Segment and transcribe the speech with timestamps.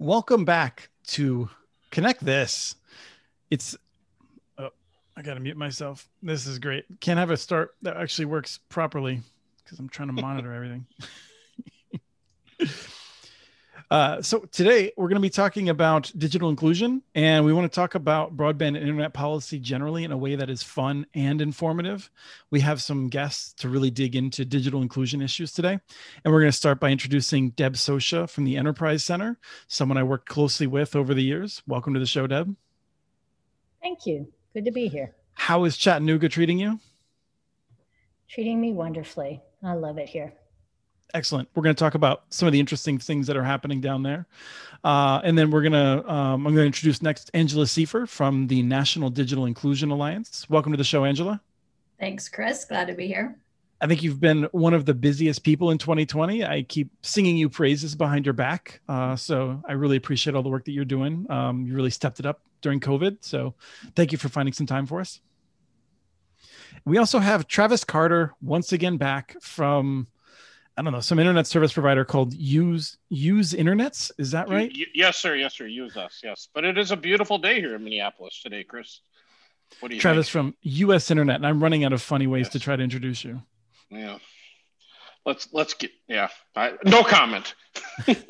[0.00, 1.50] Welcome back to
[1.90, 2.76] Connect This.
[3.50, 3.76] It's,
[4.56, 4.68] oh,
[5.16, 6.08] I got to mute myself.
[6.22, 6.84] This is great.
[7.00, 9.22] Can't have a start that actually works properly
[9.64, 10.86] because I'm trying to monitor everything.
[13.90, 17.74] Uh, so today we're going to be talking about digital inclusion, and we want to
[17.74, 22.10] talk about broadband and internet policy generally in a way that is fun and informative.
[22.50, 25.78] We have some guests to really dig into digital inclusion issues today,
[26.22, 29.38] and we're going to start by introducing Deb Socia from the Enterprise Center,
[29.68, 31.62] someone I worked closely with over the years.
[31.66, 32.54] Welcome to the show, Deb.
[33.80, 34.30] Thank you.
[34.52, 35.14] Good to be here.
[35.32, 36.78] How is Chattanooga treating you?
[38.28, 39.40] Treating me wonderfully.
[39.64, 40.34] I love it here.
[41.14, 41.48] Excellent.
[41.54, 44.26] We're going to talk about some of the interesting things that are happening down there.
[44.84, 48.46] Uh, and then we're going to, um, I'm going to introduce next Angela Siefer from
[48.46, 50.48] the National Digital Inclusion Alliance.
[50.50, 51.40] Welcome to the show, Angela.
[51.98, 52.64] Thanks, Chris.
[52.64, 53.38] Glad to be here.
[53.80, 56.44] I think you've been one of the busiest people in 2020.
[56.44, 58.80] I keep singing you praises behind your back.
[58.88, 61.26] Uh, so I really appreciate all the work that you're doing.
[61.30, 63.18] Um, you really stepped it up during COVID.
[63.20, 63.54] So
[63.94, 65.20] thank you for finding some time for us.
[66.84, 70.08] We also have Travis Carter once again back from
[70.78, 74.12] I don't know, some internet service provider called Use Use Internets.
[74.16, 74.72] Is that right?
[74.94, 75.34] yes, sir.
[75.34, 75.66] Yes, sir.
[75.66, 76.20] Use us.
[76.22, 79.00] Yes, but it is a beautiful day here in Minneapolis today, Chris.
[79.80, 80.54] What do you Travis think?
[80.54, 82.52] from US Internet, and I'm running out of funny ways yes.
[82.52, 83.42] to try to introduce you.
[83.90, 84.18] Yeah.
[85.26, 86.28] Let's let's get yeah.
[86.54, 87.56] I, no comment.
[88.06, 88.22] and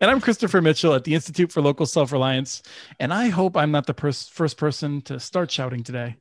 [0.00, 2.62] I'm Christopher Mitchell at the Institute for Local Self Reliance,
[3.00, 6.16] and I hope I'm not the pers- first person to start shouting today.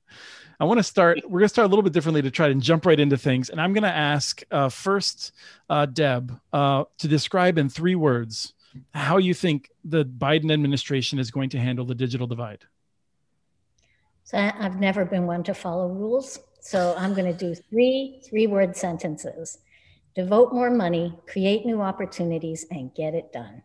[0.59, 1.20] I want to start.
[1.23, 3.50] We're going to start a little bit differently to try and jump right into things.
[3.50, 5.34] And I'm going to ask uh, first,
[5.70, 8.53] uh, Deb, uh, to describe in three words
[8.94, 12.64] how you think the Biden administration is going to handle the digital divide.
[14.23, 16.39] So I've never been one to follow rules.
[16.59, 19.59] So I'm going to do three three word sentences
[20.16, 23.62] devote more money, create new opportunities, and get it done.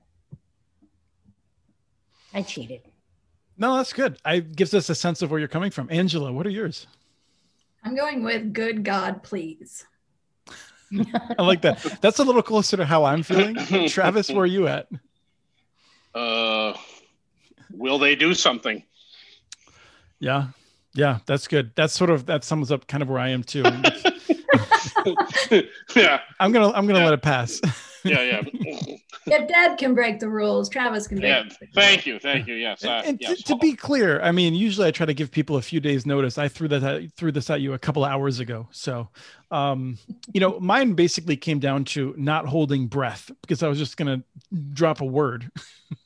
[2.34, 2.89] I cheated.
[3.60, 4.16] No, that's good.
[4.24, 5.86] It gives us a sense of where you're coming from.
[5.90, 6.86] Angela, what are yours?
[7.84, 9.84] I'm going with good God, please.
[11.38, 11.98] I like that.
[12.00, 13.56] That's a little closer to how I'm feeling.
[13.88, 14.88] Travis, where are you at?
[16.14, 16.72] Uh,
[17.70, 18.82] will they do something?
[20.20, 20.48] Yeah,
[20.94, 21.72] yeah, that's good.
[21.76, 23.62] That's sort of that sums up kind of where I am too.
[25.94, 27.04] yeah, I'm gonna I'm gonna yeah.
[27.04, 27.60] let it pass.
[28.04, 28.96] yeah, yeah.
[29.26, 31.30] if Deb can break the rules, Travis can break.
[31.30, 32.54] Yeah, thank you, thank you.
[32.54, 33.38] Yes, uh, and yes.
[33.38, 36.06] To, to, be clear, I mean, usually I try to give people a few days
[36.06, 36.38] notice.
[36.38, 39.08] I threw that threw this at you a couple hours ago, so
[39.50, 39.98] um,
[40.32, 44.22] you know, mine basically came down to not holding breath because I was just gonna
[44.72, 45.50] drop a word.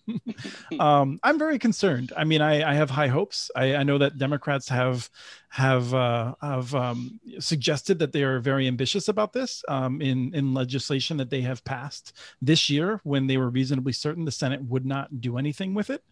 [0.81, 2.12] um, I'm very concerned.
[2.16, 3.50] I mean, I, I have high hopes.
[3.54, 5.10] I, I, know that Democrats have
[5.50, 10.54] have uh, have um, suggested that they are very ambitious about this um, in in
[10.54, 14.87] legislation that they have passed this year when they were reasonably certain the Senate would
[14.87, 16.05] not do anything with it,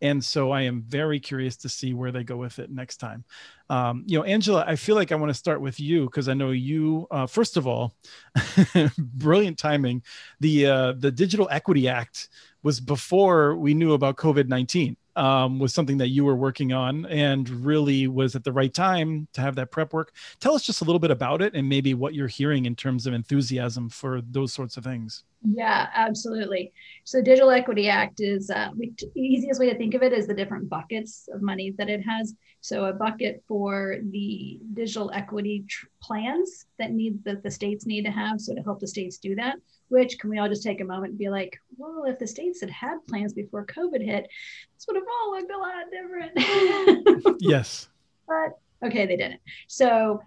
[0.00, 3.24] and so I am very curious to see where they go with it next time.
[3.70, 6.34] Um, you know, Angela, I feel like I want to start with you because I
[6.34, 7.06] know you.
[7.10, 7.94] Uh, first of all,
[8.98, 10.02] brilliant timing.
[10.40, 12.28] The uh, the Digital Equity Act
[12.62, 17.04] was before we knew about COVID nineteen um, was something that you were working on
[17.06, 20.14] and really was at the right time to have that prep work.
[20.38, 23.06] Tell us just a little bit about it and maybe what you're hearing in terms
[23.06, 25.24] of enthusiasm for those sorts of things.
[25.42, 26.72] Yeah, absolutely.
[27.04, 30.34] So, Digital Equity Act is uh, the easiest way to think of it is the
[30.34, 32.34] different buckets of money that it has.
[32.60, 38.04] So, a bucket for the digital equity tr- plans that need that the states need
[38.04, 39.56] to have, so to help the states do that
[39.88, 42.60] which can we all just take a moment and be like, well, if the states
[42.60, 44.28] had had plans before COVID hit,
[44.74, 47.36] this would have all looked a lot different.
[47.40, 47.88] yes.
[48.26, 49.40] But okay, they didn't.
[49.66, 50.20] So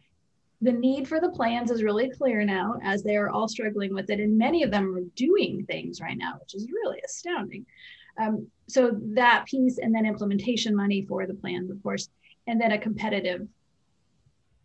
[0.62, 4.10] the need for the plans is really clear now as they are all struggling with
[4.10, 4.20] it.
[4.20, 7.66] And many of them are doing things right now, which is really astounding.
[8.20, 12.10] Um, so that piece and then implementation money for the plans, of course,
[12.48, 13.48] and then a competitive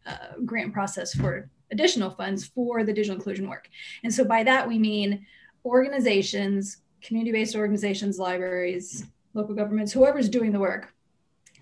[0.06, 3.68] uh, grant process for additional funds for the digital inclusion work.
[4.04, 5.26] And so by that, we mean
[5.64, 10.92] organizations, community based organizations, libraries, local governments, whoever's doing the work,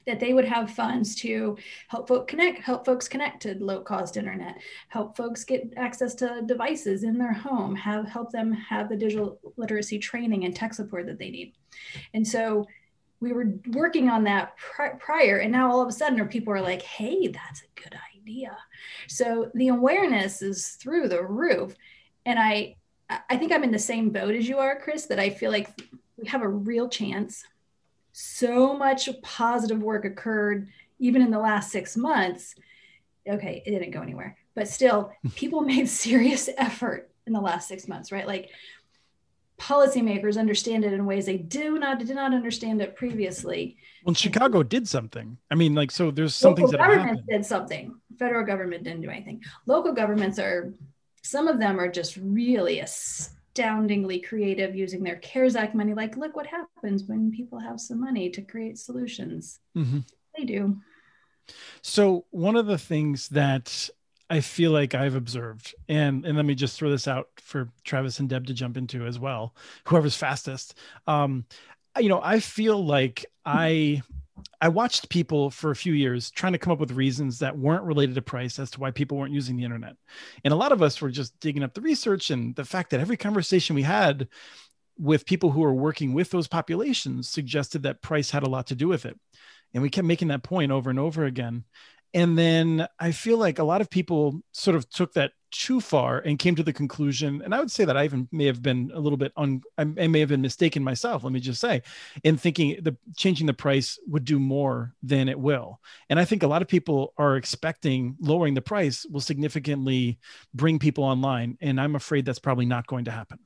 [0.06, 1.56] that they would have funds to
[1.88, 6.42] help folk connect, help folks connect to low cost internet, help folks get access to
[6.44, 11.06] devices in their home, have help them have the digital literacy training and tech support
[11.06, 11.54] that they need.
[12.12, 12.66] And so
[13.20, 14.56] we were working on that
[14.98, 18.13] prior, and now all of a sudden, people are like, "Hey, that's a good idea."
[18.24, 18.56] Idea.
[19.08, 21.74] So the awareness is through the roof.
[22.26, 22.76] And I
[23.28, 25.68] I think I'm in the same boat as you are, Chris, that I feel like
[26.16, 27.44] we have a real chance.
[28.12, 30.68] So much positive work occurred
[30.98, 32.54] even in the last six months.
[33.28, 35.28] Okay, it didn't go anywhere, but still, hmm.
[35.30, 38.26] people made serious effort in the last six months, right?
[38.26, 38.50] Like
[39.58, 43.76] policymakers understand it in ways they do not did not understand it previously.
[44.04, 45.38] Well, Chicago did something.
[45.50, 47.28] I mean, like, so there's some Local things that governments happened.
[47.28, 47.94] did something.
[48.18, 49.42] Federal government didn't do anything.
[49.66, 50.72] Local governments are
[51.22, 55.94] some of them are just really astoundingly creative using their CARES Act money.
[55.94, 59.58] Like, look what happens when people have some money to create solutions.
[59.76, 60.04] Mhm.
[60.36, 60.80] They do.
[61.82, 63.88] So one of the things that
[64.30, 68.18] I feel like I've observed, and and let me just throw this out for Travis
[68.18, 69.54] and Deb to jump into as well,
[69.86, 70.74] whoever's fastest.
[71.06, 71.44] Um,
[71.98, 74.02] you know, I feel like I
[74.60, 77.84] I watched people for a few years trying to come up with reasons that weren't
[77.84, 79.96] related to price as to why people weren't using the internet.
[80.44, 83.00] And a lot of us were just digging up the research and the fact that
[83.00, 84.28] every conversation we had
[84.98, 88.74] with people who are working with those populations suggested that price had a lot to
[88.74, 89.18] do with it.
[89.72, 91.64] And we kept making that point over and over again.
[92.14, 96.18] And then I feel like a lot of people sort of took that too far
[96.18, 97.40] and came to the conclusion.
[97.42, 99.84] And I would say that I even may have been a little bit on, I
[99.84, 101.82] may have been mistaken myself, let me just say,
[102.24, 105.80] in thinking the changing the price would do more than it will.
[106.10, 110.18] And I think a lot of people are expecting lowering the price will significantly
[110.52, 111.56] bring people online.
[111.60, 113.38] And I'm afraid that's probably not going to happen.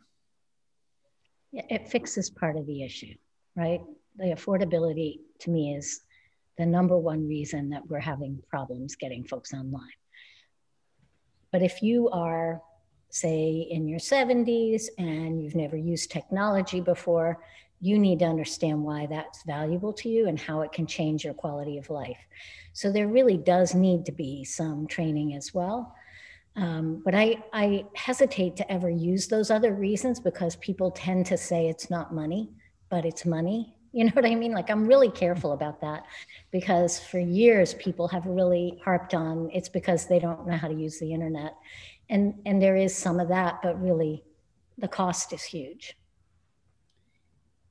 [1.52, 3.14] Yeah, it fixes part of the issue,
[3.54, 3.82] right?
[4.16, 6.00] The affordability to me is
[6.56, 9.92] the number one reason that we're having problems getting folks online.
[11.52, 12.60] But if you are,
[13.10, 17.40] say, in your 70s and you've never used technology before,
[17.80, 21.34] you need to understand why that's valuable to you and how it can change your
[21.34, 22.18] quality of life.
[22.72, 25.94] So there really does need to be some training as well.
[26.56, 31.36] Um, but I, I hesitate to ever use those other reasons because people tend to
[31.36, 32.50] say it's not money,
[32.90, 33.76] but it's money.
[33.92, 34.52] You know what I mean?
[34.52, 36.04] Like I'm really careful about that
[36.50, 40.74] because for years people have really harped on it's because they don't know how to
[40.74, 41.54] use the internet.
[42.10, 44.24] And and there is some of that, but really
[44.76, 45.96] the cost is huge.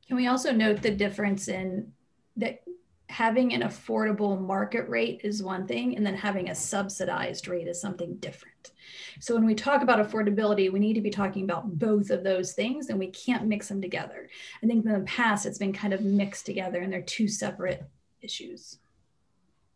[0.07, 1.91] Can we also note the difference in
[2.37, 2.61] that
[3.09, 7.79] having an affordable market rate is one thing, and then having a subsidized rate is
[7.79, 8.71] something different.
[9.19, 12.53] So when we talk about affordability, we need to be talking about both of those
[12.53, 14.29] things, and we can't mix them together.
[14.63, 17.83] I think in the past it's been kind of mixed together, and they're two separate
[18.21, 18.79] issues.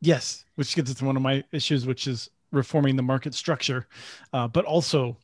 [0.01, 3.87] Yes, which gets into one of my issues, which is reforming the market structure,
[4.33, 5.17] uh, but also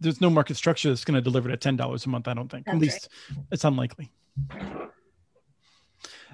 [0.00, 2.28] there's no market structure that's going to deliver at ten dollars a month.
[2.28, 2.66] I don't think.
[2.66, 3.08] That's At least
[3.50, 4.10] it's unlikely.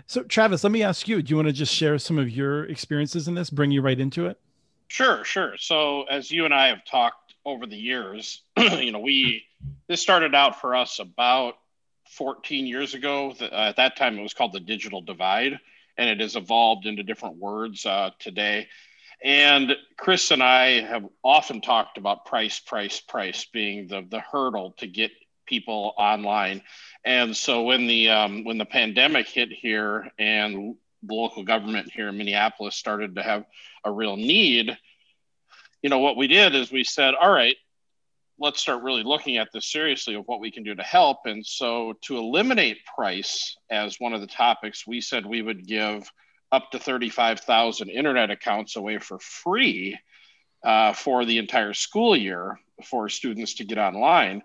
[0.07, 2.67] So, Travis, let me ask you: Do you want to just share some of your
[2.67, 3.49] experiences in this?
[3.49, 4.39] Bring you right into it.
[4.89, 5.55] Sure, sure.
[5.59, 9.45] So as you and I have talked over the years, you know, we
[9.89, 11.55] this started out for us about
[12.11, 13.35] 14 years ago.
[13.41, 15.59] Uh, at that time, it was called the digital divide,
[15.97, 18.69] and it has evolved into different words uh, today.
[19.23, 24.75] And Chris and I have often talked about price, price, price being the the hurdle
[24.79, 25.11] to get
[25.47, 26.63] people online.
[27.05, 32.09] And so when the um, when the pandemic hit here and the local government here
[32.09, 33.45] in Minneapolis started to have
[33.85, 34.77] a real need,
[35.85, 37.57] you know, what we did is we said, all right,
[38.39, 41.19] let's start really looking at this seriously of what we can do to help.
[41.27, 46.11] And so to eliminate price as one of the topics, we said we would give
[46.51, 49.99] up to 35,000 internet accounts away for free
[50.65, 54.41] uh, for the entire school year for students to get online.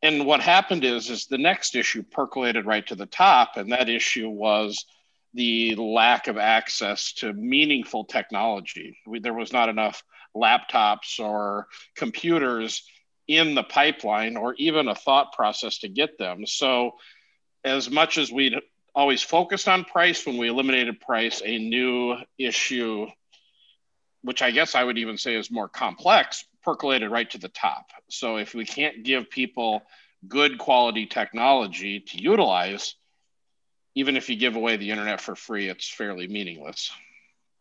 [0.00, 3.90] And what happened is, is the next issue percolated right to the top, and that
[3.90, 4.86] issue was
[5.34, 8.96] the lack of access to meaningful technology.
[9.06, 10.02] We, there was not enough
[10.38, 11.66] laptops or
[11.96, 12.82] computers
[13.26, 16.46] in the pipeline or even a thought process to get them.
[16.46, 16.92] So,
[17.64, 18.54] as much as we'd
[18.94, 23.06] always focused on price, when we eliminated price, a new issue,
[24.22, 27.90] which I guess I would even say is more complex, percolated right to the top.
[28.08, 29.82] So, if we can't give people
[30.26, 32.94] good quality technology to utilize,
[33.94, 36.90] even if you give away the internet for free, it's fairly meaningless.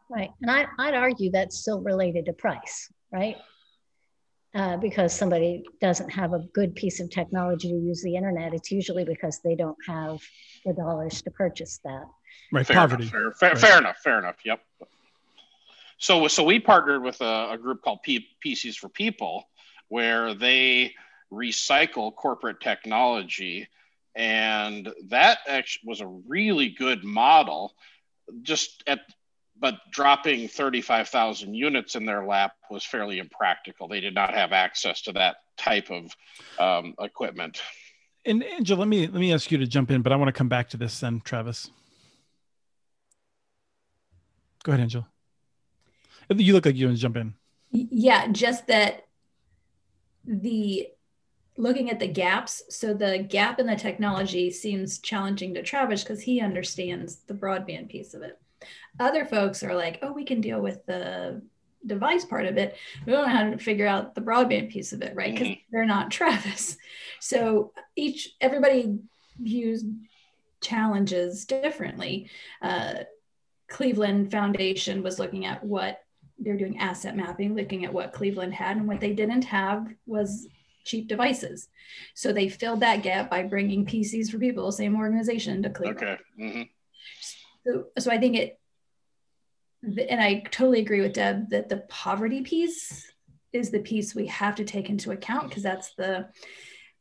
[0.10, 0.32] Right.
[0.42, 3.38] And I, I'd argue that's still related to price, right?
[4.56, 8.72] Uh, because somebody doesn't have a good piece of technology to use the internet, it's
[8.72, 10.20] usually because they don't have
[10.66, 12.06] the dollars to purchase that.
[12.52, 13.04] Right, Fair poverty.
[13.04, 13.60] Enough, fair, fair, Right.
[13.60, 13.98] fair enough.
[13.98, 14.38] Fair enough.
[14.46, 14.62] Yep.
[16.00, 19.44] So, so we partnered with a, a group called P- PCs for People,
[19.90, 20.94] where they
[21.32, 23.68] recycle corporate technology,
[24.16, 27.74] and that actually was a really good model.
[28.42, 29.02] Just at,
[29.60, 33.88] but dropping thirty-five thousand units in their lap was fairly impractical.
[33.88, 36.16] They did not have access to that type of
[36.60, 37.62] um, equipment.
[38.26, 40.34] And Angel, let me let me ask you to jump in, but I want to
[40.34, 41.70] come back to this then, Travis.
[44.64, 45.08] Go ahead, Angel.
[46.30, 47.34] You look like you want to jump in.
[47.72, 49.06] Yeah, just that
[50.26, 50.88] the
[51.58, 52.64] looking at the gaps.
[52.70, 57.90] So the gap in the technology seems challenging to Travis because he understands the broadband
[57.90, 58.38] piece of it.
[59.00, 61.42] Other folks are like, oh, we can deal with the
[61.86, 62.76] device part of it.
[63.06, 65.32] We don't know how to figure out the broadband piece of it, right?
[65.32, 65.72] Because mm-hmm.
[65.72, 66.78] they're not Travis.
[67.20, 68.98] So each everybody
[69.40, 69.84] views
[70.62, 72.30] challenges differently.
[72.62, 72.96] Uh,
[73.68, 76.02] Cleveland Foundation was looking at what
[76.40, 80.48] they're doing asset mapping, looking at what Cleveland had, and what they didn't have was
[80.86, 81.68] cheap devices.
[82.14, 85.98] So they filled that gap by bringing PCs for People, same organization, to Cleveland.
[85.98, 86.18] Okay.
[86.40, 86.62] Mm-hmm.
[87.68, 88.60] So, so I think it,
[89.84, 93.12] and I totally agree with Deb that the poverty piece
[93.54, 96.30] is the piece we have to take into account because that's the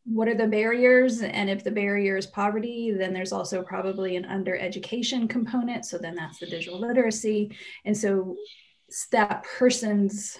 [0.05, 1.21] what are the barriers?
[1.21, 5.85] And if the barrier is poverty then there's also probably an under education component.
[5.85, 7.57] So then that's the digital literacy.
[7.85, 8.37] And so
[9.11, 10.39] that person's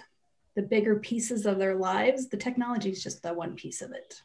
[0.55, 4.21] the bigger pieces of their lives the technology is just the one piece of it.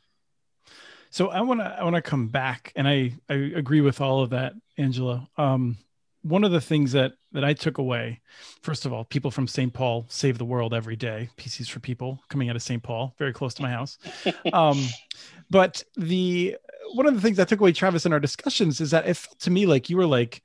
[1.10, 4.22] So i want to i want to come back and i i agree with all
[4.22, 5.28] of that angela.
[5.36, 5.76] Um
[6.22, 8.20] one of the things that that I took away,
[8.62, 9.72] first of all, people from St.
[9.72, 11.28] Paul save the world every day.
[11.36, 12.82] PCs for people coming out of St.
[12.82, 13.98] Paul, very close to my house.
[14.52, 14.84] Um,
[15.50, 16.56] but the
[16.94, 19.38] one of the things I took away, Travis, in our discussions is that it felt
[19.40, 20.42] to me like you were like,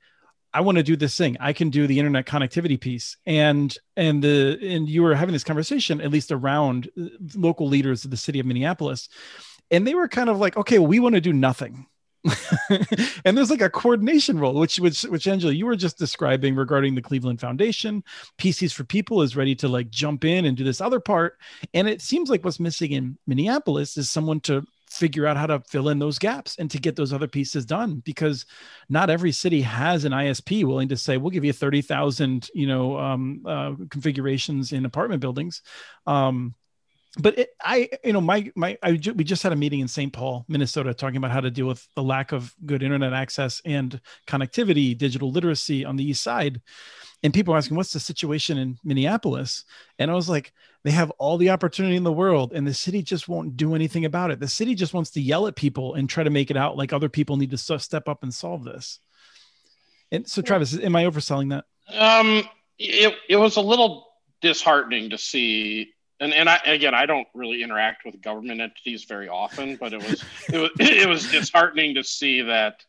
[0.54, 1.36] I want to do this thing.
[1.40, 5.44] I can do the internet connectivity piece, and and the and you were having this
[5.44, 9.08] conversation at least around uh, local leaders of the city of Minneapolis,
[9.70, 11.86] and they were kind of like, okay, well, we want to do nothing
[13.24, 16.94] and there's like a coordination role, which which which Angela, you were just describing regarding
[16.94, 18.02] the Cleveland Foundation.
[18.38, 21.38] PCs for People is ready to like jump in and do this other part.
[21.74, 25.60] And it seems like what's missing in Minneapolis is someone to figure out how to
[25.60, 28.46] fill in those gaps and to get those other pieces done because
[28.88, 32.98] not every city has an ISP willing to say we'll give you 30,000 you know
[32.98, 35.62] um, uh, configurations in apartment buildings
[36.06, 36.54] um,
[37.16, 40.12] but it, I, you know, my, my, I, we just had a meeting in St.
[40.12, 44.00] Paul, Minnesota, talking about how to deal with the lack of good internet access and
[44.26, 46.60] connectivity, digital literacy on the east side.
[47.22, 49.64] And people are asking, what's the situation in Minneapolis?
[49.98, 50.52] And I was like,
[50.84, 54.04] they have all the opportunity in the world, and the city just won't do anything
[54.04, 54.38] about it.
[54.38, 56.92] The city just wants to yell at people and try to make it out like
[56.92, 59.00] other people need to step up and solve this.
[60.12, 61.64] And so, Travis, am I overselling that?
[61.92, 62.44] Um,
[62.78, 64.06] it, it was a little
[64.40, 69.28] disheartening to see and and I again I don't really interact with government entities very
[69.28, 72.84] often, but it was it was it was disheartening to see that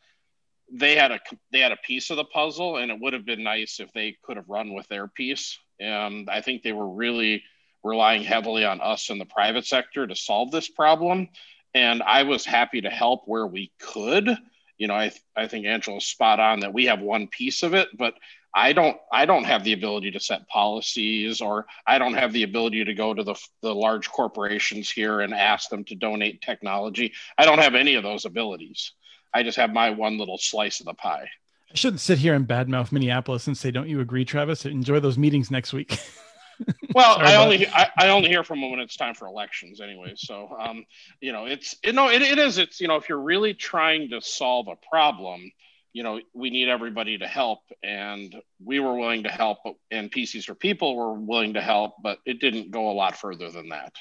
[0.71, 1.19] they had a
[1.51, 4.17] they had a piece of the puzzle, and it would have been nice if they
[4.23, 5.57] could have run with their piece.
[5.79, 7.43] And I think they were really
[7.83, 11.29] relying heavily on us in the private sector to solve this problem.
[11.73, 14.29] And I was happy to help where we could.
[14.77, 17.89] You know, I I think Angela's spot on that we have one piece of it,
[17.97, 18.15] but
[18.53, 22.43] I don't I don't have the ability to set policies or I don't have the
[22.43, 27.13] ability to go to the the large corporations here and ask them to donate technology.
[27.37, 28.93] I don't have any of those abilities.
[29.33, 31.29] I just have my one little slice of the pie.
[31.71, 35.19] I shouldn't sit here and badmouth Minneapolis and say, "Don't you agree, Travis?" Enjoy those
[35.19, 35.99] meetings next week.
[36.95, 40.13] well, I only I, I, only hear from them when it's time for elections, anyway.
[40.15, 40.85] So, um,
[41.21, 42.57] you know, it's you know, it, it is.
[42.57, 45.51] It's you know, if you're really trying to solve a problem,
[45.93, 47.59] you know, we need everybody to help.
[47.83, 49.59] And we were willing to help,
[49.91, 53.49] and PCs for People were willing to help, but it didn't go a lot further
[53.49, 53.93] than that.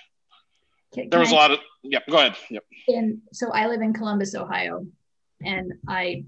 [0.94, 2.36] Can, there was I, a lot of, yep, go ahead.
[2.50, 2.64] Yep.
[2.88, 4.86] And so I live in Columbus, Ohio,
[5.44, 6.24] and I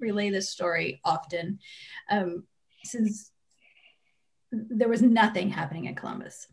[0.00, 1.58] relay this story often.
[2.10, 2.44] Um,
[2.84, 3.30] since
[4.50, 6.46] there was nothing happening in Columbus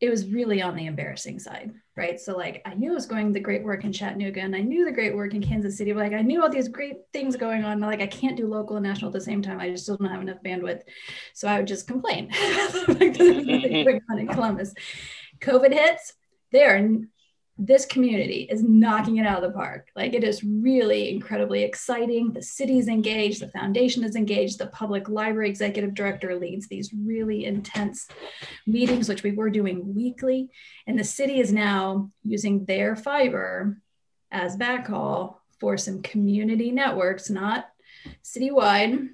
[0.00, 2.18] it was really on the embarrassing side, right?
[2.18, 4.86] So like I knew I was going the great work in Chattanooga and I knew
[4.86, 7.62] the great work in Kansas City, but like I knew all these great things going
[7.62, 7.78] on.
[7.78, 9.60] Like I can't do local and national at the same time.
[9.60, 10.80] I just don't have enough bandwidth.
[11.34, 12.30] So I would just complain.
[12.88, 14.72] like going on in Columbus.
[15.40, 16.14] COVID hits,
[16.52, 16.88] they are
[17.62, 19.88] this community is knocking it out of the park.
[19.94, 22.32] Like it is really incredibly exciting.
[22.32, 26.90] The city is engaged, the foundation is engaged, the public library executive director leads these
[26.94, 28.08] really intense
[28.66, 30.48] meetings, which we were doing weekly.
[30.86, 33.76] And the city is now using their fiber
[34.32, 37.68] as backhaul for some community networks, not
[38.24, 39.10] citywide.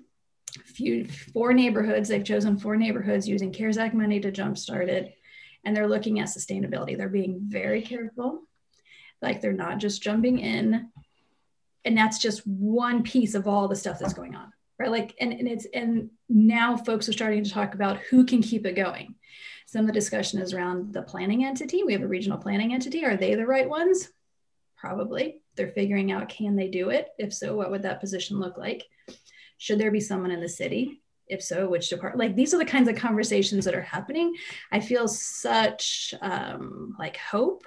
[0.65, 5.16] Few four neighborhoods, they've chosen four neighborhoods using CARES Act money to jumpstart it
[5.67, 6.97] and they're looking at sustainability.
[6.97, 8.43] They're being very careful.
[9.21, 10.91] Like they're not just jumping in.
[11.85, 14.53] And that's just one piece of all the stuff that's going on.
[14.79, 14.91] Right.
[14.91, 18.65] Like, and, and it's, and now folks are starting to talk about who can keep
[18.65, 19.17] it going.
[19.67, 21.83] Some of the discussion is around the planning entity.
[21.83, 23.05] We have a regional planning entity.
[23.05, 24.09] Are they the right ones?
[24.77, 25.41] Probably.
[25.57, 27.09] They're figuring out can they do it?
[27.19, 28.85] If so, what would that position look like?
[29.59, 31.01] Should there be someone in the city?
[31.29, 34.35] If so which department like these are the kinds of conversations that are happening.
[34.71, 37.65] I feel such um, like hope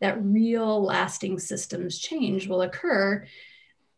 [0.00, 3.26] that real lasting systems change will occur.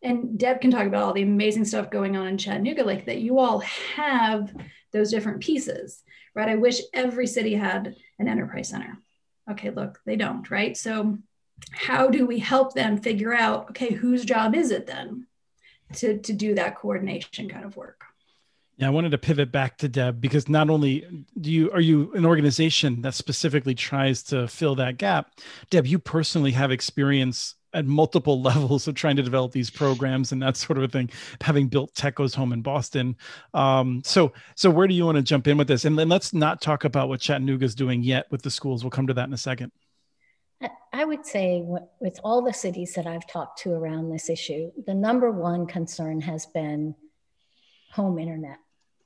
[0.03, 3.21] And deb can talk about all the amazing stuff going on in chattanooga like that
[3.21, 4.53] you all have
[4.93, 6.03] those different pieces
[6.35, 6.49] right?
[6.49, 8.99] I wish every city had an enterprise center.
[9.51, 10.77] Okay look they don't right?
[10.77, 11.19] So
[11.71, 15.27] how do we help them figure out okay whose job is it then
[15.95, 18.03] to, to do that coordination kind of work
[18.83, 21.07] yeah, I wanted to pivot back to Deb because not only
[21.41, 25.31] do you are you an organization that specifically tries to fill that gap,
[25.71, 30.43] Deb, you personally have experience at multiple levels of trying to develop these programs and
[30.43, 31.09] that sort of a thing,
[31.41, 33.15] having built Tech Home in Boston.
[33.55, 35.85] Um, so, so where do you want to jump in with this?
[35.85, 38.83] And then let's not talk about what Chattanooga is doing yet with the schools.
[38.83, 39.71] We'll come to that in a second.
[40.93, 41.63] I would say
[42.01, 46.21] with all the cities that I've talked to around this issue, the number one concern
[46.23, 46.97] has been
[47.93, 48.59] home internet.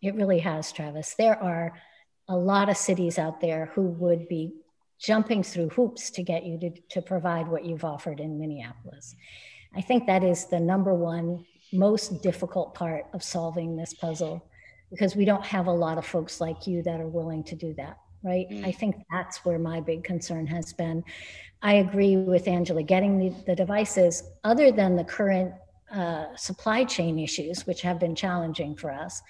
[0.06, 1.14] It really has, Travis.
[1.18, 1.72] There are
[2.28, 4.54] a lot of cities out there who would be
[4.98, 9.16] jumping through hoops to get you to, to provide what you've offered in Minneapolis.
[9.74, 14.48] I think that is the number one most difficult part of solving this puzzle
[14.90, 17.74] because we don't have a lot of folks like you that are willing to do
[17.74, 18.48] that, right?
[18.48, 18.64] Mm.
[18.64, 21.02] I think that's where my big concern has been.
[21.62, 25.52] I agree with Angela, getting the, the devices, other than the current
[25.92, 29.22] uh, supply chain issues, which have been challenging for us,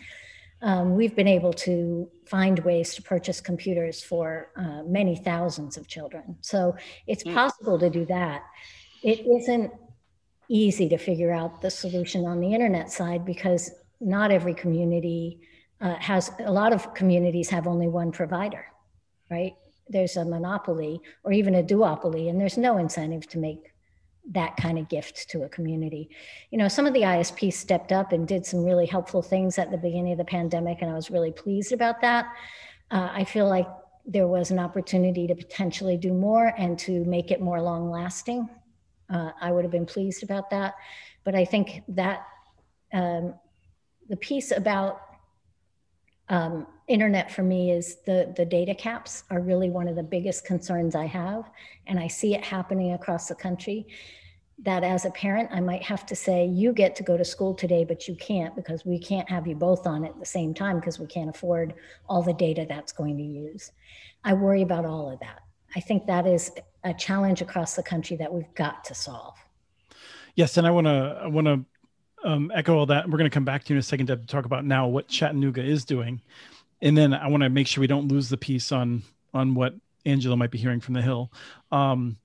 [0.62, 5.86] um, we've been able to find ways to purchase computers for uh, many thousands of
[5.86, 6.36] children.
[6.40, 7.34] So it's mm.
[7.34, 8.42] possible to do that.
[9.02, 9.72] It isn't
[10.48, 13.70] easy to figure out the solution on the internet side because
[14.00, 15.40] not every community
[15.80, 18.66] uh, has, a lot of communities have only one provider,
[19.30, 19.54] right?
[19.88, 23.72] There's a monopoly or even a duopoly, and there's no incentive to make
[24.32, 26.10] that kind of gift to a community.
[26.50, 29.70] You know, some of the ISPs stepped up and did some really helpful things at
[29.70, 32.26] the beginning of the pandemic, and I was really pleased about that.
[32.90, 33.68] Uh, I feel like
[34.04, 38.48] there was an opportunity to potentially do more and to make it more long lasting.
[39.10, 40.74] Uh, I would have been pleased about that.
[41.24, 42.24] But I think that
[42.92, 43.34] um,
[44.08, 45.00] the piece about
[46.28, 50.44] um, internet for me is the, the data caps are really one of the biggest
[50.44, 51.50] concerns I have.
[51.86, 53.86] And I see it happening across the country
[54.60, 57.54] that as a parent, I might have to say, you get to go to school
[57.54, 60.80] today, but you can't because we can't have you both on at the same time
[60.80, 61.74] because we can't afford
[62.08, 63.72] all the data that's going to use.
[64.24, 65.40] I worry about all of that.
[65.74, 66.52] I think that is
[66.84, 69.34] a challenge across the country that we've got to solve.
[70.36, 71.64] Yes, and I want to I want to
[72.24, 73.06] um, echo all that.
[73.06, 75.08] We're going to come back to you in a second to talk about now what
[75.08, 76.20] Chattanooga is doing,
[76.82, 79.02] and then I want to make sure we don't lose the piece on
[79.34, 81.32] on what Angela might be hearing from the Hill.
[81.72, 82.16] Um,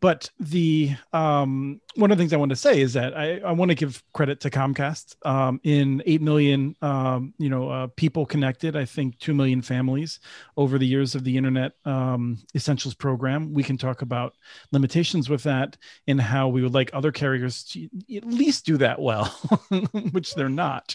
[0.00, 3.52] but the um, one of the things I want to say is that I, I
[3.52, 5.16] want to give credit to Comcast.
[5.26, 8.76] Um, in eight million, um, you know, uh, people connected.
[8.76, 10.20] I think two million families
[10.56, 13.52] over the years of the Internet um, Essentials program.
[13.52, 14.36] We can talk about
[14.70, 15.76] limitations with that
[16.06, 19.24] and how we would like other carriers to at least do that well,
[20.12, 20.94] which they're not.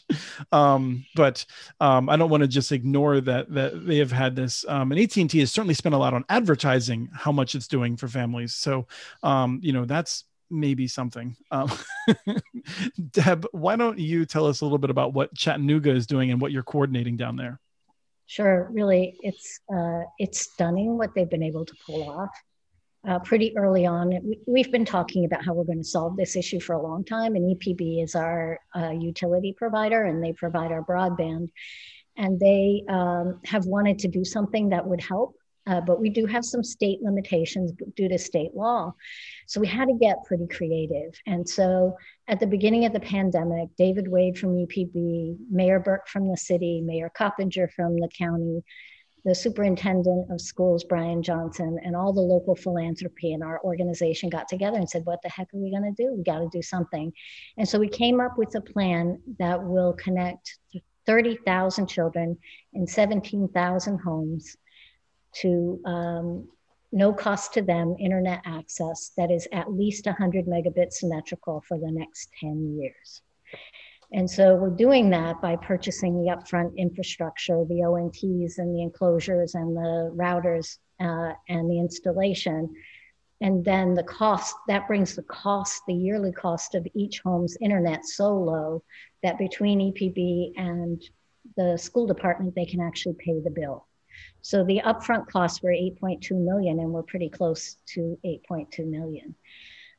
[0.53, 1.45] Um, but
[1.81, 4.63] um, I don't want to just ignore that that they have had this.
[4.67, 7.97] and AT and T has certainly spent a lot on advertising how much it's doing
[7.97, 8.53] for families.
[8.53, 8.87] So
[9.23, 11.35] um, you know that's maybe something.
[11.51, 11.71] Um,
[13.11, 16.41] Deb, why don't you tell us a little bit about what Chattanooga is doing and
[16.41, 17.59] what you're coordinating down there?
[18.27, 18.69] Sure.
[18.71, 22.29] Really, it's uh, it's stunning what they've been able to pull off.
[23.07, 26.35] Uh, pretty early on, we, have been talking about how we're going to solve this
[26.35, 30.71] issue for a long time, and EPB is our uh, utility provider, and they provide
[30.71, 31.49] our broadband,
[32.17, 35.35] and they um, have wanted to do something that would help
[35.67, 38.93] uh, but we do have some state limitations due to state law.
[39.47, 41.13] So we had to get pretty creative.
[41.25, 41.97] And so
[42.27, 46.81] at the beginning of the pandemic, David Wade from EPB, Mayor Berke from the city,
[46.81, 48.63] Mayor Coppinger from the county,
[49.23, 54.47] the superintendent of schools, Brian Johnson, and all the local philanthropy in our organization got
[54.47, 56.13] together and said, What the heck are we going to do?
[56.13, 57.11] We got to do something.
[57.57, 60.59] And so we came up with a plan that will connect
[61.07, 62.37] 30,000 children
[62.73, 64.55] in 17,000 homes
[65.41, 66.47] to um,
[66.91, 71.91] no cost to them internet access that is at least 100 megabits symmetrical for the
[71.91, 73.21] next 10 years.
[74.13, 79.55] And so we're doing that by purchasing the upfront infrastructure, the ONTs and the enclosures
[79.55, 82.73] and the routers uh, and the installation.
[83.41, 88.05] And then the cost, that brings the cost, the yearly cost of each home's internet
[88.05, 88.83] so low
[89.23, 91.03] that between EPB and
[91.57, 93.85] the school department, they can actually pay the bill.
[94.41, 99.35] So the upfront costs were 8.2 million, and we're pretty close to 8.2 million.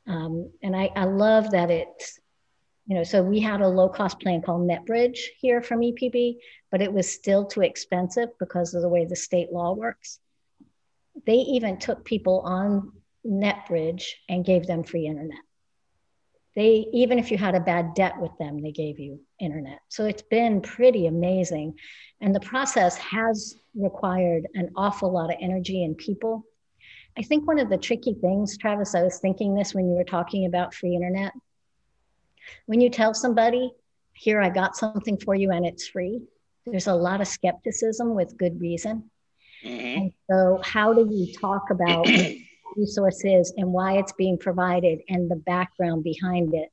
[0.07, 2.19] Um, and I, I love that it's,
[2.85, 6.37] you know, so we had a low cost plan called NetBridge here from EPB,
[6.71, 10.19] but it was still too expensive because of the way the state law works.
[11.25, 12.93] They even took people on
[13.25, 15.39] NetBridge and gave them free internet.
[16.57, 19.77] They, even if you had a bad debt with them, they gave you internet.
[19.89, 21.75] So it's been pretty amazing.
[22.19, 26.47] And the process has required an awful lot of energy and people.
[27.15, 30.03] I think one of the tricky things, Travis, I was thinking this when you were
[30.03, 31.31] talking about free internet.
[32.65, 33.71] When you tell somebody,
[34.13, 36.23] here, I got something for you and it's free,
[36.65, 39.11] there's a lot of skepticism with good reason.
[39.63, 39.99] Mm-hmm.
[39.99, 42.07] And so, how do we talk about
[42.77, 46.69] resource is and why it's being provided and the background behind it.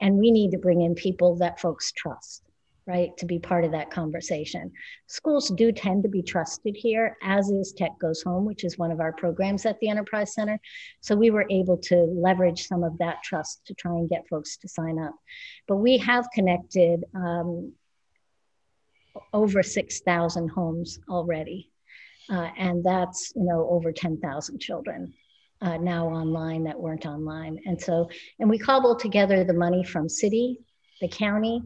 [0.00, 2.42] And we need to bring in people that folks trust,
[2.86, 4.72] right, to be part of that conversation.
[5.06, 8.90] Schools do tend to be trusted here, as is Tech Goes Home, which is one
[8.90, 10.58] of our programs at the Enterprise Center.
[11.00, 14.56] So we were able to leverage some of that trust to try and get folks
[14.58, 15.14] to sign up.
[15.68, 17.72] But we have connected um,
[19.32, 21.70] over 6,000 homes already.
[22.30, 25.12] Uh, and that's you know over 10,000 children
[25.62, 27.58] uh, now online that weren't online.
[27.64, 28.08] And so,
[28.40, 30.58] and we cobbled together the money from city,
[31.00, 31.62] the county,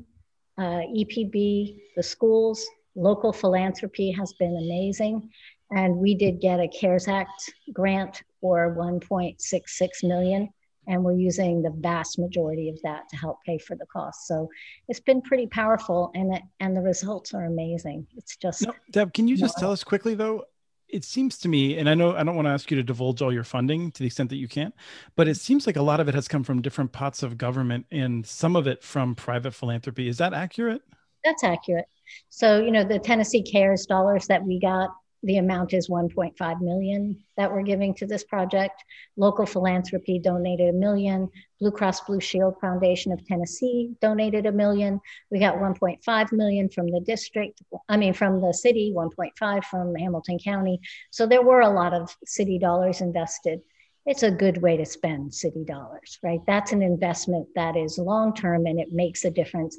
[0.58, 5.28] uh, EPB, the schools, local philanthropy has been amazing.
[5.70, 10.50] And we did get a CARES Act grant for 1.66 million.
[10.88, 14.28] And we're using the vast majority of that to help pay for the cost.
[14.28, 14.48] So
[14.86, 18.06] it's been pretty powerful, and it, and the results are amazing.
[18.16, 19.12] It's just no, Deb.
[19.12, 20.44] Can you just tell us quickly though?
[20.88, 23.22] It seems to me, and I know I don't want to ask you to divulge
[23.22, 24.74] all your funding to the extent that you can't,
[25.16, 27.86] but it seems like a lot of it has come from different pots of government
[27.90, 30.08] and some of it from private philanthropy.
[30.08, 30.82] Is that accurate?
[31.24, 31.86] That's accurate.
[32.28, 34.90] So, you know, the Tennessee Cares dollars that we got
[35.26, 38.84] the amount is 1.5 million that we're giving to this project.
[39.16, 41.28] Local philanthropy donated a million.
[41.58, 45.00] Blue Cross Blue Shield Foundation of Tennessee donated a million.
[45.32, 50.38] We got 1.5 million from the district, I mean, from the city, 1.5 from Hamilton
[50.38, 50.80] County.
[51.10, 53.62] So there were a lot of city dollars invested.
[54.06, 56.40] It's a good way to spend city dollars, right?
[56.46, 59.76] That's an investment that is long term and it makes a difference.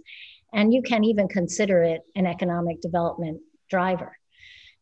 [0.54, 4.18] And you can even consider it an economic development driver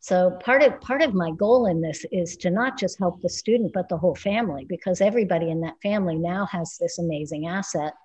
[0.06, 3.30] so part of part of my goal in this is to not just help the
[3.30, 7.96] student, but the whole family, because everybody in that family now has this amazing asset.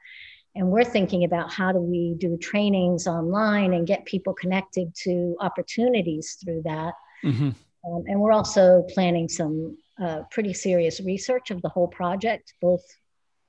[0.55, 5.37] And we're thinking about how do we do trainings online and get people connected to
[5.41, 6.95] opportunities through that.
[7.23, 7.51] Mm-hmm.
[7.85, 12.83] Um, and we're also planning some uh, pretty serious research of the whole project, both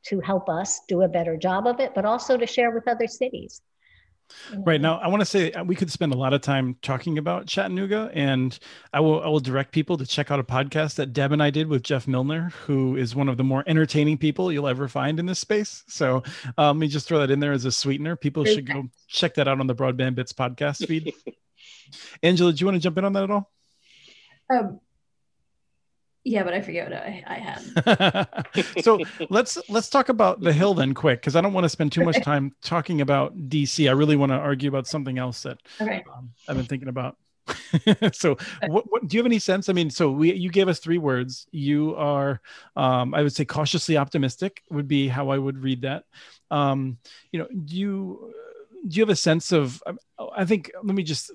[0.07, 3.07] to help us do a better job of it, but also to share with other
[3.07, 3.61] cities.
[4.57, 7.17] Right now, I want to say uh, we could spend a lot of time talking
[7.17, 8.57] about Chattanooga, and
[8.93, 11.49] I will I will direct people to check out a podcast that Deb and I
[11.49, 15.19] did with Jeff Milner, who is one of the more entertaining people you'll ever find
[15.19, 15.83] in this space.
[15.87, 16.23] So
[16.57, 18.15] um, let me just throw that in there as a sweetener.
[18.15, 21.13] People should go check that out on the Broadband Bits podcast feed.
[22.23, 23.51] Angela, do you want to jump in on that at all?
[24.49, 24.79] Um,
[26.23, 28.83] yeah, but I forget what I, I had.
[28.83, 31.91] so let's let's talk about the hill then, quick, because I don't want to spend
[31.91, 33.89] too much time talking about DC.
[33.89, 36.03] I really want to argue about something else that okay.
[36.15, 37.17] um, I've been thinking about.
[38.13, 39.67] so, what, what, do you have any sense?
[39.67, 41.47] I mean, so we you gave us three words.
[41.51, 42.39] You are,
[42.75, 46.03] um, I would say, cautiously optimistic would be how I would read that.
[46.51, 46.97] Um,
[47.31, 48.33] you know, do you
[48.87, 49.81] do you have a sense of?
[50.35, 51.31] I think let me just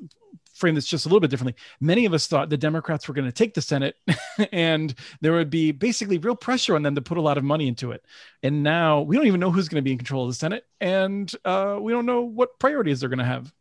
[0.56, 1.54] frame this just a little bit differently.
[1.80, 3.96] Many of us thought the Democrats were going to take the Senate
[4.52, 7.68] and there would be basically real pressure on them to put a lot of money
[7.68, 8.04] into it.
[8.42, 10.64] And now we don't even know who's going to be in control of the Senate
[10.80, 13.52] and uh, we don't know what priorities they're going to have.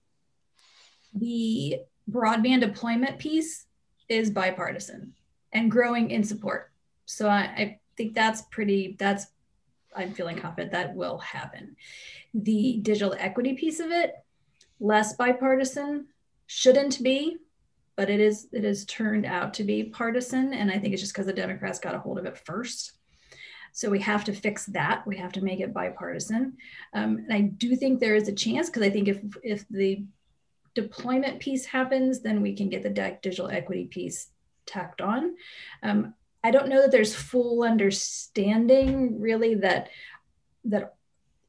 [1.14, 1.80] The
[2.10, 3.66] broadband deployment piece
[4.08, 5.14] is bipartisan
[5.52, 6.72] and growing in support.
[7.06, 9.28] So I, I think that's pretty, that's,
[9.96, 11.76] I'm feeling confident that will happen.
[12.34, 14.14] The digital equity piece of it,
[14.80, 16.08] less bipartisan,
[16.48, 17.38] shouldn't be,
[17.96, 21.14] but it is it has turned out to be partisan, and I think it's just
[21.14, 22.94] because the Democrats got a hold of it first.
[23.72, 25.06] So we have to fix that.
[25.06, 26.56] We have to make it bipartisan.
[26.94, 30.06] Um, and I do think there is a chance because I think if if the
[30.76, 34.28] deployment piece happens, then we can get the digital equity piece
[34.66, 35.36] tacked on.
[35.84, 39.90] Um, I don't know that there's full understanding really that
[40.66, 40.96] that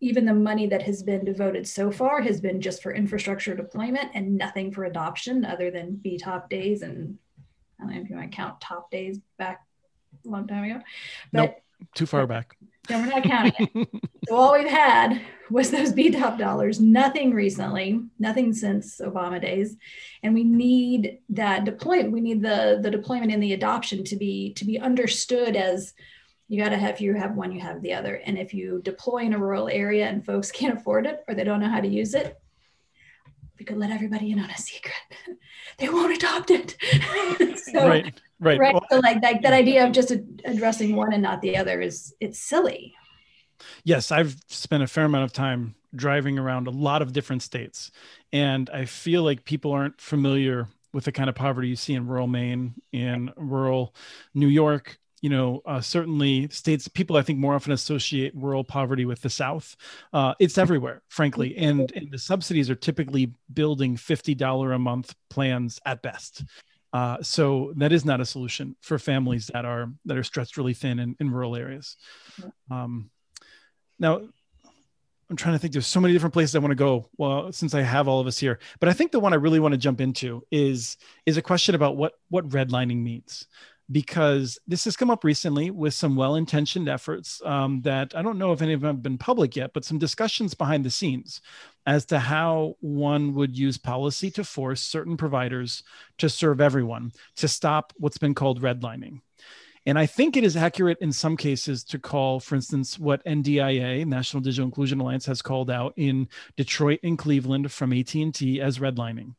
[0.01, 4.11] even the money that has been devoted so far has been just for infrastructure deployment
[4.15, 7.19] and nothing for adoption other than BTOP days and
[7.81, 9.63] I don't know if you want to count top days back
[10.25, 10.81] a long time ago.
[11.33, 11.57] But nope,
[11.95, 12.57] too far back.
[12.89, 13.89] No, we're not counting it.
[14.29, 19.77] so all we've had was those BTOP dollars, nothing recently, nothing since Obama days.
[20.23, 22.13] And we need that deployment.
[22.13, 25.95] We need the the deployment and the adoption to be to be understood as
[26.49, 29.19] you got to have you have one you have the other and if you deploy
[29.19, 31.89] in a rural area and folks can't afford it or they don't know how to
[31.89, 32.39] use it
[33.59, 34.95] we could let everybody in on a secret
[35.79, 36.77] they won't adopt it
[37.59, 38.21] so right.
[38.41, 38.59] right.
[38.59, 38.75] Right.
[38.75, 40.13] Well, so like, like that idea of just
[40.45, 42.95] addressing one and not the other is it's silly.
[43.85, 47.91] Yes, I've spent a fair amount of time driving around a lot of different states,
[48.33, 52.07] and I feel like people aren't familiar with the kind of poverty you see in
[52.07, 53.95] rural Maine, in rural
[54.35, 59.05] New York, you know, uh, certainly states people I think more often associate rural poverty
[59.05, 59.77] with the South.
[60.13, 65.15] Uh, it's everywhere, frankly, and, and the subsidies are typically building fifty dollar a month
[65.31, 66.45] plans at best.
[66.93, 70.75] Uh, so that is not a solution for families that are that are stretched really
[70.75, 71.97] thin in, in rural areas.
[72.71, 73.11] Um,
[73.99, 74.21] now,
[75.29, 75.73] I'm trying to think.
[75.73, 77.09] There's so many different places I want to go.
[77.17, 79.61] Well, since I have all of us here, but I think the one I really
[79.61, 83.47] want to jump into is is a question about what what redlining means
[83.91, 88.53] because this has come up recently with some well-intentioned efforts um, that I don't know
[88.53, 91.41] if any of them have been public yet, but some discussions behind the scenes
[91.87, 95.85] as to how one would use policy to force certain providers
[96.19, 99.21] to serve everyone to stop what's been called redlining.
[99.87, 104.05] And I think it is accurate in some cases to call, for instance, what NDIA,
[104.05, 109.35] National Digital Inclusion Alliance, has called out in Detroit and Cleveland from AT&T as redlining.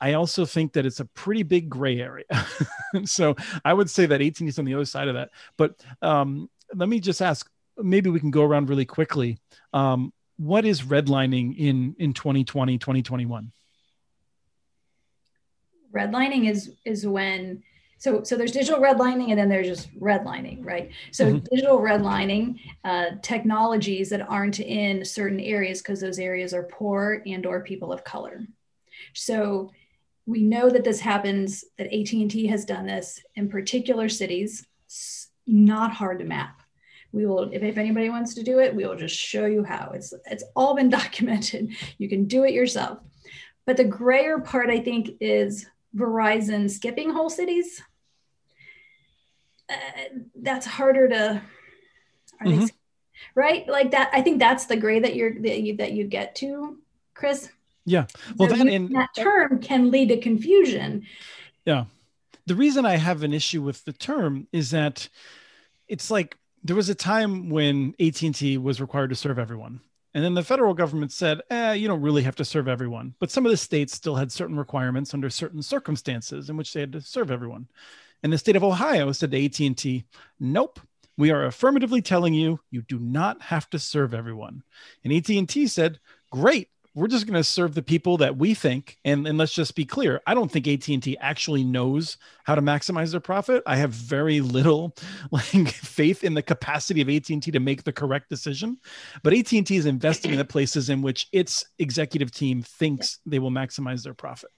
[0.00, 2.24] I also think that it's a pretty big gray area.
[3.04, 5.30] so I would say that 18 is on the other side of that.
[5.56, 9.38] But um, let me just ask, maybe we can go around really quickly.
[9.72, 13.52] Um, what is redlining in, in 2020, 2021?
[15.92, 17.62] Redlining is, is when
[17.98, 21.44] so so there's digital redlining and then there's just redlining right so mm-hmm.
[21.50, 27.44] digital redlining uh, technologies that aren't in certain areas because those areas are poor and
[27.44, 28.46] or people of color
[29.14, 29.70] so
[30.28, 35.92] we know that this happens that at&t has done this in particular cities it's not
[35.92, 36.62] hard to map.
[37.12, 39.92] We will if, if anybody wants to do it we will just show you how.
[39.94, 41.70] It's it's all been documented.
[41.96, 42.98] You can do it yourself.
[43.66, 47.82] But the grayer part i think is verizon skipping whole cities.
[49.70, 51.42] Uh, that's harder to
[52.42, 52.60] mm-hmm.
[52.60, 52.72] they,
[53.34, 53.68] right?
[53.68, 56.78] Like that i think that's the gray that you're that you that you get to
[57.14, 57.50] chris
[57.88, 58.06] yeah.
[58.36, 61.06] Well, that, in, that term can lead to confusion.
[61.64, 61.84] Yeah.
[62.46, 65.08] The reason I have an issue with the term is that
[65.86, 69.80] it's like there was a time when AT&T was required to serve everyone.
[70.14, 73.14] And then the federal government said, eh, you don't really have to serve everyone.
[73.20, 76.80] But some of the states still had certain requirements under certain circumstances in which they
[76.80, 77.68] had to serve everyone.
[78.22, 80.04] And the state of Ohio said to AT&T,
[80.40, 80.80] nope,
[81.16, 84.62] we are affirmatively telling you you do not have to serve everyone.
[85.04, 89.26] And AT&T said, great, we're just going to serve the people that we think and,
[89.26, 93.20] and let's just be clear i don't think at&t actually knows how to maximize their
[93.20, 93.62] profit.
[93.66, 94.96] I have very little
[95.30, 98.78] like faith in the capacity of at&t to make the correct decision
[99.22, 103.50] but at&t is investing in the places in which its executive team thinks they will
[103.50, 104.50] maximize their profit.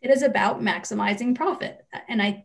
[0.00, 2.44] It is about maximizing profit and i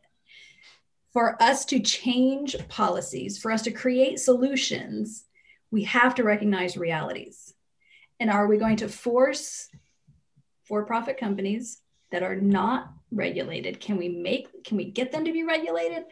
[1.12, 5.26] for us to change policies for us to create solutions
[5.72, 7.54] we have to recognize realities
[8.20, 9.70] and are we going to force
[10.66, 13.80] for profit companies that are not regulated?
[13.80, 16.04] Can we make, can we get them to be regulated?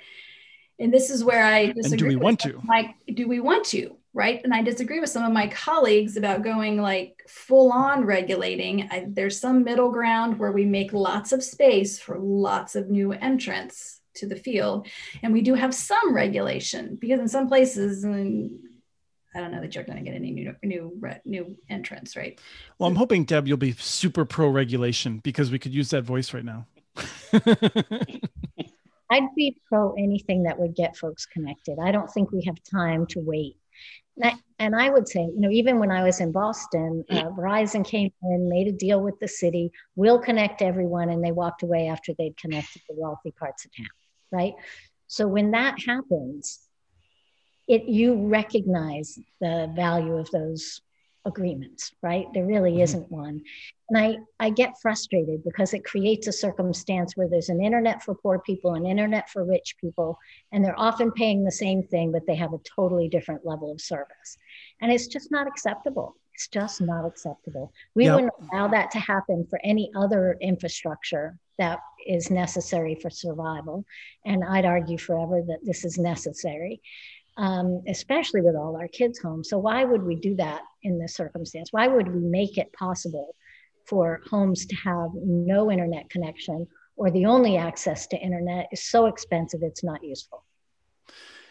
[0.80, 1.92] And this is where I disagree.
[1.92, 2.62] And do we want to?
[2.68, 3.98] Like, do we want to?
[4.14, 4.42] Right.
[4.44, 8.88] And I disagree with some of my colleagues about going like full on regulating.
[8.90, 13.12] I, there's some middle ground where we make lots of space for lots of new
[13.12, 14.88] entrants to the field.
[15.22, 18.60] And we do have some regulation because in some places, and
[19.38, 22.40] I don't know that you're going to get any new new new entrants, right?
[22.80, 26.34] Well, I'm hoping Deb, you'll be super pro regulation because we could use that voice
[26.34, 26.66] right now.
[29.12, 31.78] I'd be pro anything that would get folks connected.
[31.80, 33.58] I don't think we have time to wait.
[34.18, 37.30] And I, and I would say, you know, even when I was in Boston, uh,
[37.30, 41.62] Verizon came in, made a deal with the city, we'll connect everyone, and they walked
[41.62, 43.86] away after they'd connected the wealthy parts of town,
[44.32, 44.56] right?
[45.06, 46.67] So when that happens,
[47.68, 50.82] it you recognize the value of those
[51.28, 52.26] agreements right?
[52.34, 52.82] There really mm-hmm.
[52.82, 53.44] isn't one.
[53.90, 58.16] And i i get frustrated because it creates a circumstance where there's an internet for
[58.16, 60.18] poor people an internet for rich people
[60.52, 63.82] and they're often paying the same thing but they have a totally different level of
[63.82, 64.38] service.
[64.82, 66.16] And it's just not acceptable.
[66.34, 67.74] It's just not acceptable.
[67.96, 68.16] We yep.
[68.16, 73.84] wouldn't allow that to happen for any other infrastructure that is necessary for survival.
[74.26, 76.82] And i'd argue forever that this is necessary
[77.38, 79.44] um, especially with all our kids home.
[79.44, 81.72] So, why would we do that in this circumstance?
[81.72, 83.36] Why would we make it possible
[83.86, 89.06] for homes to have no internet connection or the only access to internet is so
[89.06, 90.44] expensive it's not useful?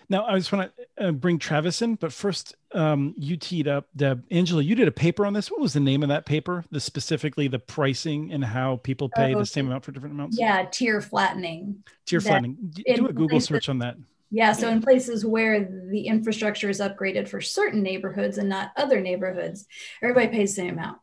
[0.08, 3.88] Now, I just want to uh, bring Travis in, but first, um, you teed up,
[3.96, 4.22] Deb.
[4.30, 5.50] Angela, you did a paper on this.
[5.50, 6.64] What was the name of that paper?
[6.70, 10.38] The specifically the pricing and how people pay Oh, the same amount for different amounts.
[10.38, 11.82] Yeah, tier flattening.
[12.06, 12.56] tier that flattening.
[12.72, 13.96] Do a Google places- search on that.
[14.30, 19.00] Yeah, so in places where the infrastructure is upgraded for certain neighborhoods and not other
[19.00, 19.66] neighborhoods,
[20.02, 20.98] everybody pays the same amount.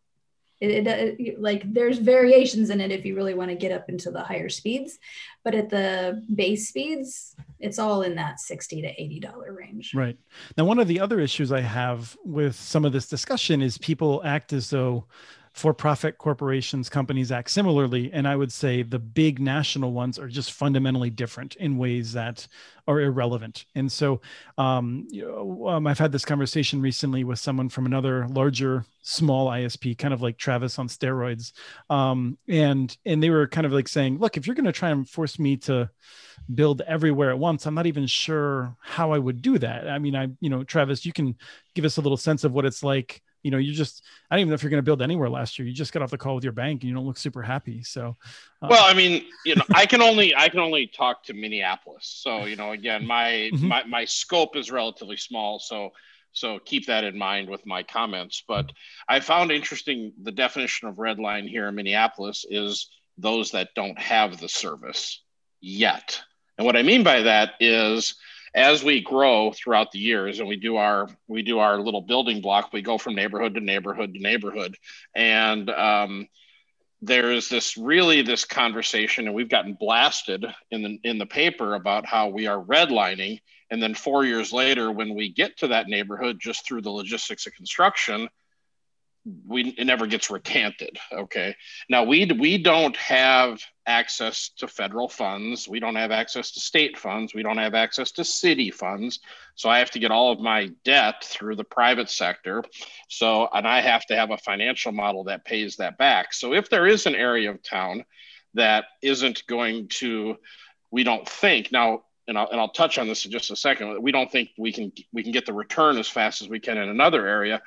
[0.60, 3.90] It, it, it- like there's variations in it if you really want to get up
[3.90, 5.00] into the higher speeds,
[5.44, 9.94] but at the base speeds, it's all in that sixty to eighty dollar range.
[9.94, 10.18] Right.
[10.58, 14.22] Now, one of the other issues I have with some of this discussion is people
[14.26, 15.06] act as though
[15.54, 18.12] for profit corporations, companies act similarly.
[18.12, 22.48] And I would say the big national ones are just fundamentally different in ways that
[22.88, 23.66] are irrelevant.
[23.76, 24.20] And so
[24.58, 29.48] um, you know, um, I've had this conversation recently with someone from another larger, small
[29.50, 31.54] ISP, kind of like Travis on steroids.
[31.88, 34.90] Um, and, and they were kind of like saying, look, if you're going to try
[34.90, 35.90] and force me to,
[36.54, 40.16] build everywhere at once i'm not even sure how i would do that i mean
[40.16, 41.36] i you know travis you can
[41.74, 44.42] give us a little sense of what it's like you know you just i don't
[44.42, 46.18] even know if you're going to build anywhere last year you just got off the
[46.18, 48.16] call with your bank and you don't look super happy so
[48.62, 52.06] uh, Well, I mean, you know, I can only I can only talk to Minneapolis.
[52.24, 53.68] So, you know, again, my Mhm.
[53.68, 55.60] my my scope is relatively small.
[55.60, 55.92] So
[56.32, 58.42] so keep that in mind with my comments.
[58.48, 58.72] But
[59.08, 64.00] I found interesting the definition of red line here in Minneapolis is those that don't
[64.00, 65.22] have the service
[65.60, 66.22] yet.
[66.58, 68.16] And what I mean by that is
[68.56, 72.42] as we grow throughout the years and we do our we do our little building
[72.42, 74.78] block, we go from neighborhood to neighborhood to neighborhood.
[75.16, 76.28] And um,
[77.02, 82.06] there's this really this conversation and we've gotten blasted in the in the paper about
[82.06, 83.40] how we are redlining
[83.72, 87.46] and then 4 years later when we get to that neighborhood just through the logistics
[87.46, 88.30] of construction
[89.48, 91.56] we it never gets recanted okay?
[91.90, 95.68] Now we we don't have access to federal funds.
[95.68, 97.34] We don't have access to state funds.
[97.34, 99.20] We don't have access to city funds.
[99.56, 102.64] So i have to get all of my debt through the private sector.
[103.08, 106.34] So and i have to have a financial model that pays that back.
[106.34, 108.04] So if there is an area of town
[108.56, 110.36] that isn't going to
[110.92, 114.02] we don't think now and I'll, and I'll touch on this in just a second
[114.02, 116.78] we don't think we can we can get the return as fast as we can
[116.78, 117.62] in another area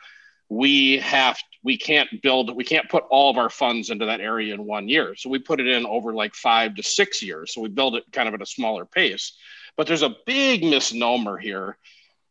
[0.49, 4.55] we have we can't build we can't put all of our funds into that area
[4.55, 5.15] in one year.
[5.17, 7.53] So we put it in over like five to six years.
[7.53, 9.37] So we build it kind of at a smaller pace.
[9.77, 11.77] But there's a big misnomer here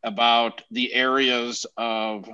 [0.04, 2.30] about the areas of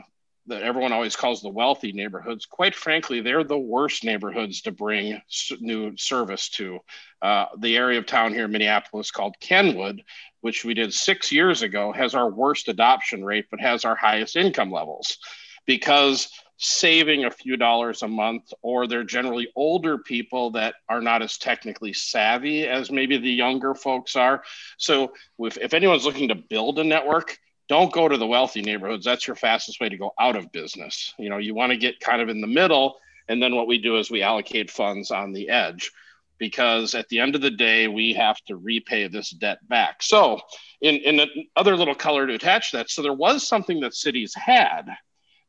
[0.48, 2.46] that everyone always calls the wealthy neighborhoods.
[2.46, 5.20] Quite frankly they're the worst neighborhoods to bring
[5.60, 6.80] new service to.
[7.22, 10.04] Uh, the area of town here in minneapolis called kenwood
[10.42, 14.36] which we did six years ago has our worst adoption rate but has our highest
[14.36, 15.18] income levels
[15.66, 16.30] because
[16.64, 21.40] saving a few dollars a month, or they're generally older people that are not as
[21.40, 24.44] technically savvy as maybe the younger folks are.
[24.78, 29.06] So, if, if anyone's looking to build a network, don't go to the wealthy neighborhoods.
[29.06, 31.16] That's your fastest way to go out of business.
[31.18, 32.98] You know, you want to get kind of in the middle.
[33.28, 35.90] And then what we do is we allocate funds on the edge
[36.38, 40.04] because at the end of the day, we have to repay this debt back.
[40.04, 40.42] So,
[40.82, 44.86] in, in another little color to attach that, so there was something that cities had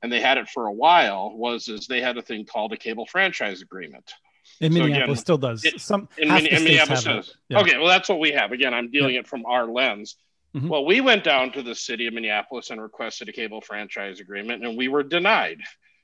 [0.02, 2.76] and they had it for a while was is they had a thing called a
[2.76, 4.12] cable franchise agreement
[4.60, 7.36] in so minneapolis again, still does it- some in, in minneapolis does.
[7.48, 7.60] Yeah.
[7.60, 10.16] okay well that's what we have again i'm dealing it from our lens
[10.54, 10.68] Mhm.
[10.68, 14.62] well we went down to the city of minneapolis and requested a cable franchise agreement
[14.64, 15.60] and we were denied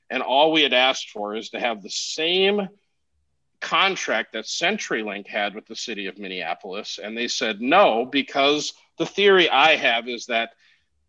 [0.09, 2.67] and all we had asked for is to have the same
[3.61, 6.97] contract that CenturyLink had with the city of Minneapolis.
[7.01, 10.51] And they said no, because the theory I have is that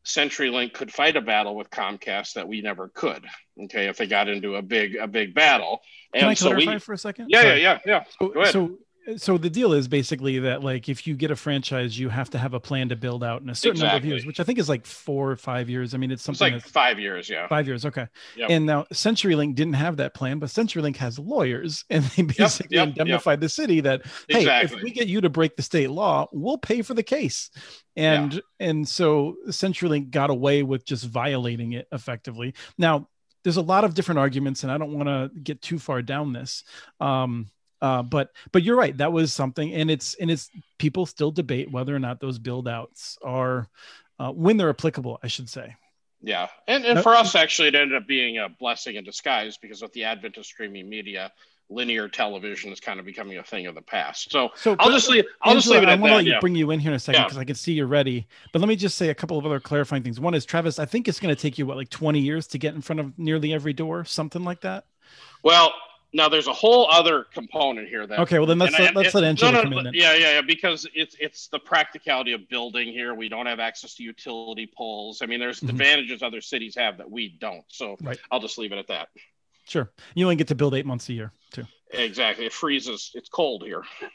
[0.05, 3.27] CenturyLink could fight a battle with Comcast that we never could.
[3.65, 5.81] Okay, if they got into a big a big battle.
[6.15, 7.63] And can i so clarify we for a second Yeah, yeah, Sorry.
[7.63, 8.05] yeah, yeah.
[8.19, 8.53] So, Go ahead.
[8.53, 8.79] so
[9.17, 12.39] so the deal is basically that like if you get a franchise you have to
[12.39, 14.59] have a plan to build out in a certain number of years which i think
[14.59, 17.29] is like four or five years i mean it's It's something like that's five years,
[17.29, 17.49] yeah.
[17.49, 18.51] five years okay Yep.
[18.51, 22.89] and now centurylink didn't have that plan but centurylink has lawyers and they basically yep,
[22.89, 22.99] yep.
[22.99, 24.77] indemnified the city that hey Exactly.
[24.79, 27.51] if we get you to break the state law we'll pay for the case
[27.97, 33.09] and and so centurylink got away with just violating it effectively now
[33.43, 36.33] there's a lot of different arguments and i don't want to get too far down
[36.33, 36.65] this
[37.01, 37.47] um
[37.83, 41.71] uh, but but you're right that was something and it's and it's people still debate
[41.71, 43.67] whether or not those build outs are
[44.19, 45.75] uh, when they're applicable i should say
[46.23, 49.57] Yeah, and and No- for us, actually, it ended up being a blessing in disguise
[49.57, 51.33] because with the advent of streaming media,
[51.71, 54.31] linear television is kind of becoming a thing of the past.
[54.31, 55.25] So so I'll just leave.
[55.41, 56.41] I'll just leave it I at want to let you Yeah.
[56.41, 57.25] bring you in here in a second Yeah.
[57.25, 58.27] because I can see you're ready.
[58.53, 60.21] But let me just say a couple of other clarifying things.
[60.21, 62.59] One is Travis, I think it's going to take you what like 20 years to
[62.59, 64.85] get in front of nearly every door, something like that.
[65.43, 65.73] Well,
[66.13, 69.15] now there's a whole other component here that okay well then let's let, I- let's
[69.15, 72.49] let Angela no, no, come in yeah yeah yeah because it's it's the practicality of
[72.49, 73.15] building here.
[73.15, 75.23] We don't have access to utility poles.
[75.23, 75.71] I mean there's Mhm.
[75.71, 78.19] advantages other cities have that we don't so Right.
[78.31, 79.09] i'll just leave it at that.
[79.69, 79.91] Sure.
[80.15, 81.65] You only get to build eight months a year too.
[81.93, 82.47] Exactly.
[82.47, 83.13] It freezes.
[83.15, 83.83] It's cold here.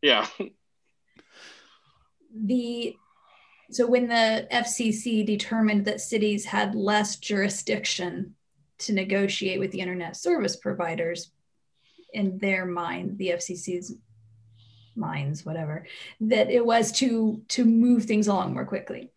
[0.00, 0.26] Yeah.
[2.34, 2.96] The
[3.70, 8.34] so when the FCC determined that cities had less jurisdiction
[8.86, 11.30] to negotiate with the internet service providers,
[12.12, 13.94] in their mind, the FCC's
[14.94, 15.86] minds, whatever,
[16.20, 19.10] that it was to to move things along more quickly.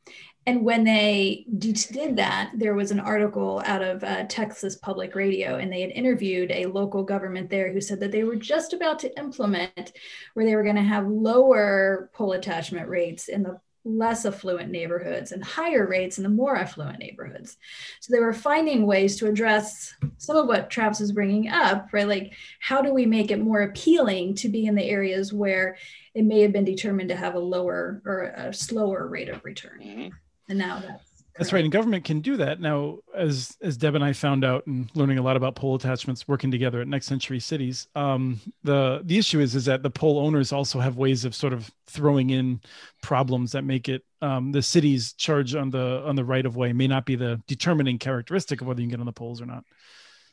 [0.48, 5.58] And when they did that, there was an article out of uh, Texas Public Radio,
[5.58, 9.00] and they had interviewed a local government there who said that they were just about
[9.00, 9.94] to implement
[10.36, 15.32] where they were going to have lower pole attachment rates in the less affluent neighborhoods
[15.32, 17.58] and higher rates in the more affluent neighborhoods.
[18.02, 22.08] So they were finding ways to address some of what Travis is bringing up, right?
[22.08, 25.78] Like, how do we make it more appealing to be in the areas where
[26.16, 29.80] it may have been determined to have a lower or a slower rate of return?
[29.80, 30.12] Mhm.
[30.50, 31.66] And now that's That's right.
[31.66, 32.62] And government can do that.
[32.62, 36.30] Now, as as Deb and I found out and learning a lot about pole attachments
[36.30, 40.20] working together at Next Century Cities, um, the the issue is is that the pole
[40.20, 42.62] owners also have ways of sort of throwing in
[43.04, 46.72] problems that make it um, the city's charge on the on the right of way
[46.72, 49.46] may not be the determining characteristic of whether you can get on the poles or
[49.46, 49.66] not.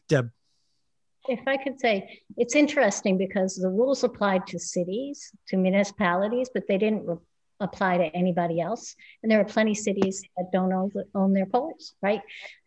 [0.09, 0.31] Deb,
[1.27, 6.69] If I could say, it's interesting because the rules applied to cities, to municipalities, but
[6.69, 7.07] they didn't
[7.63, 8.95] apply to anybody else.
[9.23, 12.21] And there are plenty of cities that don't own, own their poles, right?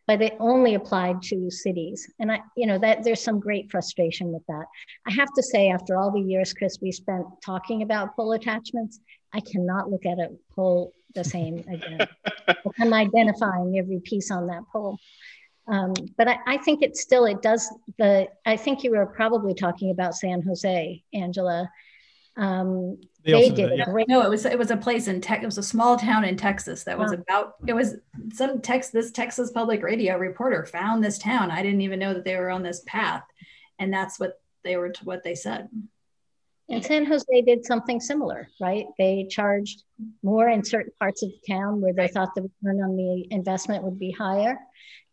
[0.08, 2.12] But it only applied to cities.
[2.20, 4.66] And I, you know, that there's some great frustration with that.
[5.08, 9.00] I have to say, after all the years, Chris, we spent talking about pole attachments,
[9.34, 12.08] I cannot look at a pole the same again.
[12.80, 14.98] I'm identifying every piece on that pole.
[15.68, 19.56] Um, but I, I think it still it does the I think you were probably
[19.56, 21.70] talking about San Jose, Angela.
[22.38, 23.86] Um, they, they, did did a yeah.
[23.86, 25.42] great No, it was it was a place in Tech.
[25.42, 27.18] It was a small town in Texas that was Wow.
[27.18, 27.56] about.
[27.66, 27.96] It was
[28.34, 28.90] some Tex.
[28.90, 31.50] This Texas Public Radio reporter found this town.
[31.50, 33.24] I didn't even know that they were on this path,
[33.80, 34.94] and that's what they were.
[35.04, 35.70] What they said.
[36.70, 38.86] and San Jose did something similar, right?
[38.98, 39.84] They charged
[40.22, 43.84] more in certain parts of the town where they thought the return on the investment
[43.84, 44.60] would be higher,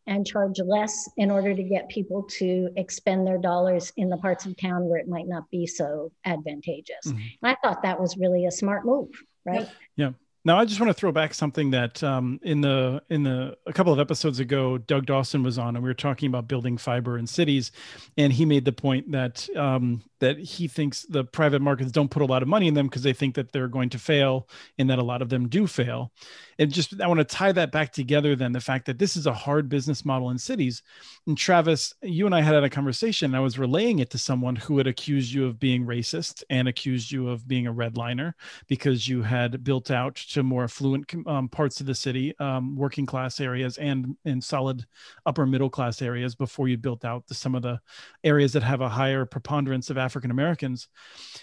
[0.07, 4.47] and charge less in order to get people to expend their dollars in the parts
[4.47, 7.07] of town where it might not be so advantageous.
[7.07, 7.21] Mhm.
[7.43, 9.11] And I thought that was really a smart move,
[9.45, 9.69] right?
[10.45, 13.73] Now, I just want to throw back something that um, in the in the a
[13.73, 17.17] couple of episodes ago, Doug Dawson was on, and we were talking about building fiber
[17.17, 17.71] in cities,
[18.17, 22.23] and he made the point that um, that he thinks the private markets don't put
[22.23, 24.91] a lot of money in them because they think that they're going to fail, and
[24.91, 26.11] that a lot of them do fail.
[26.59, 28.35] And just I want to tie that back together.
[28.35, 30.83] Then the fact that this is a hard business model in cities,
[31.29, 33.27] and Travis, you and I had a conversation.
[33.27, 36.67] And I was relaying it to someone who had accused you of being racist and
[36.67, 38.33] accused you of being a redliner
[38.67, 43.07] because you had built out to more affluent um, parts of the city, um, working
[43.07, 44.85] class areas, and in solid
[45.27, 47.81] upper middle class areas before you built out to some of the
[48.25, 50.89] areas that have a higher preponderance of African Americans.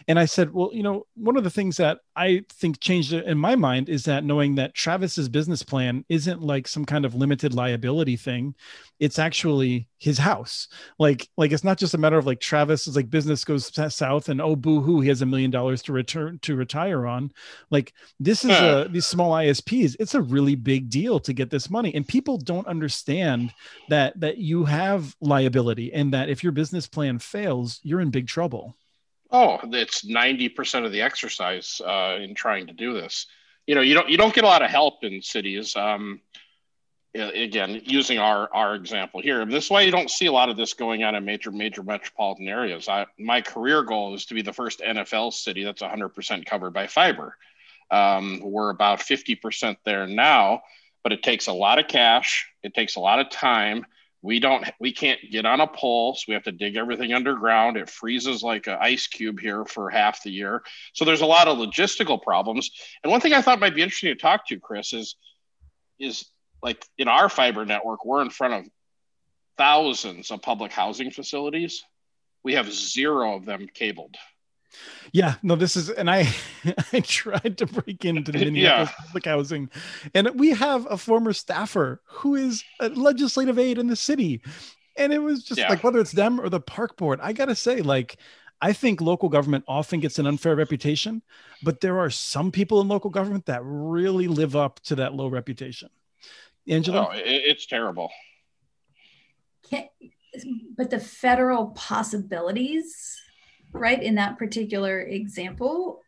[0.07, 3.37] And I said, well, you know, one of the things that I think changed in
[3.37, 7.53] my mind is that knowing that Travis's business plan isn't like some kind of limited
[7.53, 8.55] liability thing.
[8.99, 10.67] It's actually his house.
[10.97, 14.29] Like, like it's not just a matter of like Travis is like business goes south
[14.29, 17.31] and oh boo hoo, he has a million dollars to return to retire on.
[17.69, 19.95] Like this is a these small ISPs.
[19.99, 23.53] It's a really big deal to get this money, and people don't understand
[23.89, 28.27] that that you have liability and that if your business plan fails, you're in big
[28.27, 28.75] trouble.
[29.31, 33.27] Oh, it's ninety percent of the exercise uh, in trying to do this.
[33.67, 35.75] You know, you don't you don't get a lot of help in cities.
[35.75, 36.21] Um,
[37.15, 40.57] again, using our our example here, this is why you don't see a lot of
[40.57, 42.87] this going on in major major metropolitan areas.
[42.87, 46.45] I, my career goal is to be the first NFL city that's one hundred percent
[46.45, 47.35] covered by fiber.
[47.91, 50.61] Um, we're about fifty percent there now,
[51.03, 52.47] but it takes a lot of cash.
[52.63, 53.85] It takes a lot of time
[54.21, 57.77] we don't we can't get on a pole so we have to dig everything underground
[57.77, 60.61] it freezes like an ice cube here for half the year
[60.93, 62.69] so there's a lot of logistical problems
[63.03, 65.15] and one thing i thought might be interesting to talk to you, chris is
[65.99, 66.25] is
[66.61, 68.65] like in our fiber network we're in front of
[69.57, 71.83] thousands of public housing facilities
[72.43, 74.15] we have zero of them cabled
[75.11, 76.27] Yeah, no, this is, and I,
[76.93, 78.45] I tried to break into the Yeah.
[78.45, 79.69] Minneapolis public housing,
[80.13, 84.41] and we have a former staffer who is a legislative aide in the city,
[84.95, 85.69] and it was just Yeah.
[85.69, 87.19] like whether it's them or the park board.
[87.21, 88.17] I gotta say, like,
[88.61, 91.23] I think local government often gets an unfair reputation,
[91.63, 95.27] but there are some people in local government that really live up to that low
[95.27, 95.89] reputation.
[96.69, 98.11] Angela, oh, it, it's terrible
[99.69, 99.87] Can,
[100.77, 103.19] but the federal possibilities,
[103.71, 106.01] right, in that particular example,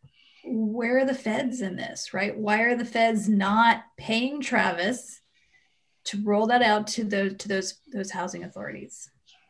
[0.46, 2.38] where are the feds in this, right?
[2.38, 5.22] Why are the feds not paying Travis
[6.06, 9.10] to roll that out to those to those those housing authorities?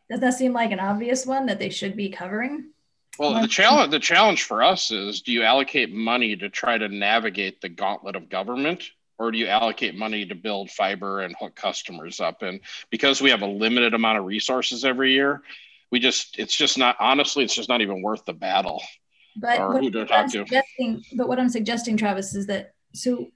[0.09, 2.71] Does that seem like an obvious one that they should be covering?
[3.17, 6.89] Well, the challenge the challenge for us is: do you allocate money to try to
[6.89, 8.83] navigate the gauntlet of government,
[9.21, 12.41] or do you allocate money to build fiber and hook customers up?
[12.41, 12.59] And
[12.89, 15.43] because we have a limited amount of resources every year,
[15.91, 18.81] we just it's just not honestly it's just not even worth the battle.
[19.35, 23.27] But what, what I'm suggesting, but what I'm suggesting, Travis, is that so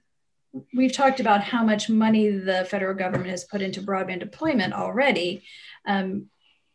[0.74, 5.44] we've talked about how much money the federal government has put into broadband deployment already,
[5.86, 6.26] um,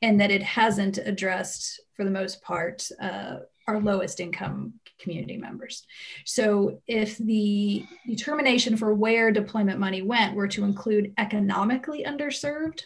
[0.01, 5.85] and that it hasn't addressed, for the most part, uh, our lowest income community members.
[6.25, 12.83] So if the determination for where deployment money went were to include economically underserved,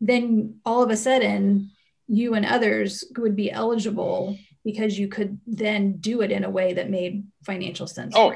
[0.00, 1.70] then all of a sudden
[2.06, 6.74] you and others would be eligible because you could then do it in a way
[6.74, 8.14] that made financial sense.
[8.16, 8.34] Oh,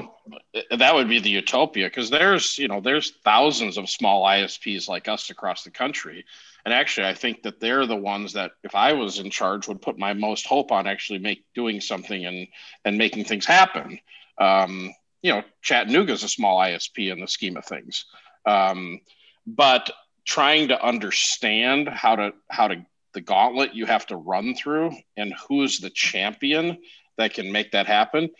[0.70, 5.08] that would be the utopia because there's, you know, there's thousands of small ISPs like
[5.08, 6.24] us across the country.
[6.64, 9.82] And actually, I think that they're the ones that, if I was in charge, would
[9.82, 12.46] put my most hope on actually make doing something and
[12.84, 13.98] and making things happen.
[14.38, 14.92] Um,
[15.22, 18.04] you know, Chattanooga is a small ISP in the scheme of things,
[18.46, 19.00] um,
[19.46, 19.90] but
[20.24, 25.34] trying to understand how to how to the gauntlet you have to run through and
[25.48, 26.78] who's the champion
[27.18, 28.30] that can make that happen.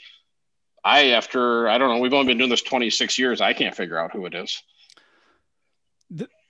[0.84, 3.40] I, after, I don't know, we've only been doing this 26 years.
[3.40, 4.62] I can't figure out who it is.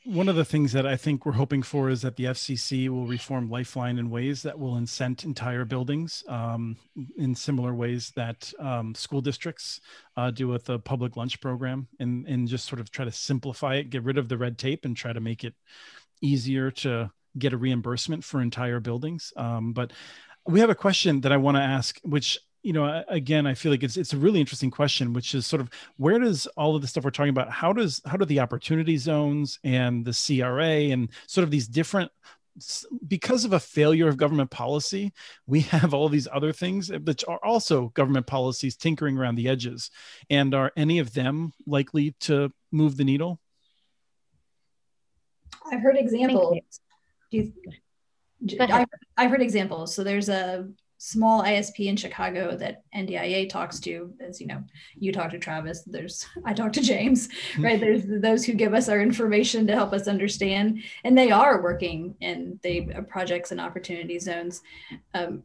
[0.05, 3.07] One of the things that I think we're hoping for is that the FCC will
[3.07, 6.77] reform Lifeline in ways that will incent entire buildings um,
[7.17, 9.81] in similar ways that um, school districts
[10.17, 13.77] uh, do with the public lunch program and, and just sort of try to simplify
[13.77, 15.55] it, get rid of the red tape and try to make it
[16.21, 19.33] easier to get a reimbursement for entire buildings.
[19.37, 19.93] Um, but
[20.47, 23.73] we have a question that I want to ask, which you know again i feel
[23.73, 26.83] like it's it's a really interesting question which is sort of where does all of
[26.83, 30.93] the stuff we're talking about how does how do the opportunity zones and the cra
[30.93, 32.11] and sort of these different
[33.07, 35.13] because of a failure of government policy
[35.47, 39.49] we have all these other things eh, which are also government policies tinkering around the
[39.49, 39.91] edges.
[40.31, 43.41] And are any of them likely to move the needle?
[45.71, 46.59] I've heard examples.
[47.31, 47.53] You,
[48.61, 48.87] I've,
[49.17, 49.95] I've heard examples.
[49.95, 50.69] So there's a
[51.05, 54.63] small ISP in Chicago that NDIA talks to, as you know,
[54.97, 57.65] you talk to Travis, there's I talk to James, hmm.
[57.65, 57.81] right?
[57.81, 62.15] There's those who give us our information to help us understand, and they are working
[62.21, 64.63] in the projects and opportunity zones.
[65.13, 65.43] Um,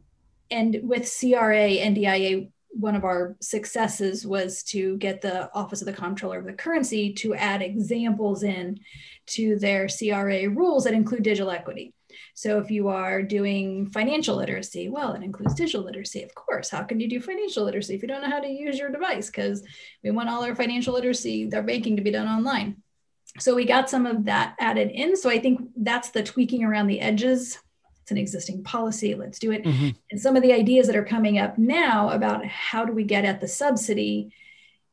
[0.48, 5.92] and with CRA, NDIA, one of our successes was to get the Office of the
[5.92, 8.78] Comptroller of the Currency to add examples in
[9.26, 11.94] to their CRA rules that include digital equity.
[12.34, 16.70] So if you are doing financial literacy, well, it includes digital literacy, of course.
[16.70, 19.26] How can you do financial literacy if you don't know how to use your device?
[19.26, 19.62] Because
[20.02, 22.76] we want all our financial literacy, their banking to be done online.
[23.38, 25.16] So we got some of that added in.
[25.16, 27.58] So I think that's the tweaking around the edges.
[28.02, 29.14] It's an existing policy.
[29.14, 29.64] Let's do it.
[29.64, 29.90] Mm-hmm.
[30.10, 33.24] And some of the ideas that are coming up now about how do we get
[33.24, 34.32] at the subsidy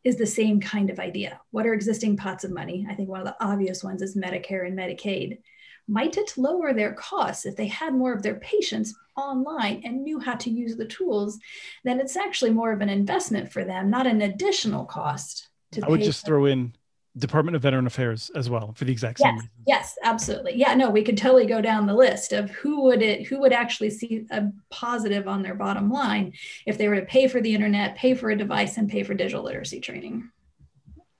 [0.03, 1.39] is the same kind of idea.
[1.51, 2.85] What are existing pots of money?
[2.89, 5.39] I think one of the obvious ones is Medicare and Medicaid.
[5.87, 10.19] Might it lower their costs if they had more of their patients online and knew
[10.19, 11.39] how to use the tools?
[11.83, 15.49] Then it's actually more of an investment for them, not an additional cost.
[15.81, 16.73] I would just throw in
[17.17, 19.51] Department of Veteran Affairs as well for the exact same yes, reason.
[19.67, 20.55] Yes, absolutely.
[20.55, 23.53] Yeah, no, we could totally go down the list of who would it who would
[23.53, 26.33] actually see a positive on their bottom line
[26.65, 29.13] if they were to pay for the internet, pay for a device, and pay for
[29.13, 30.29] digital literacy training.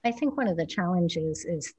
[0.04, 1.72] I think one of the challenges is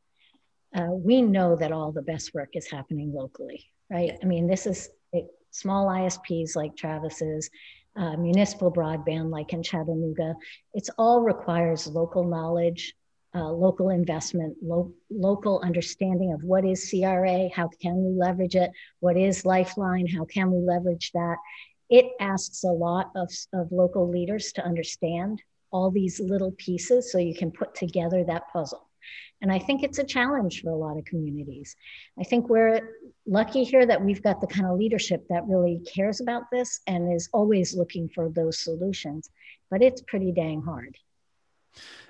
[0.76, 4.12] uh, we know that all the best work is happening locally, right?
[4.22, 7.50] I mean, this is it, small ISPs like Travis's,
[7.96, 10.36] uh, municipal broadband like in Chattanooga.
[10.74, 12.94] It's all requires local knowledge,
[13.36, 18.72] uh, local investment, lo- local understanding of what is CRA, how can we leverage it,
[19.00, 21.38] what is Lifeline, how can we leverage that.
[21.90, 25.42] It asks a lot of, of local leaders to understand
[25.72, 28.87] all these little pieces so you can put together that puzzle.
[29.42, 31.76] And I think it's a challenge for a lot of communities.
[32.20, 32.82] I think we're
[33.26, 37.14] lucky here that we've got the kind of leadership that really cares about this and
[37.14, 39.30] is always looking for those solutions,
[39.70, 40.98] but it's pretty dang hard.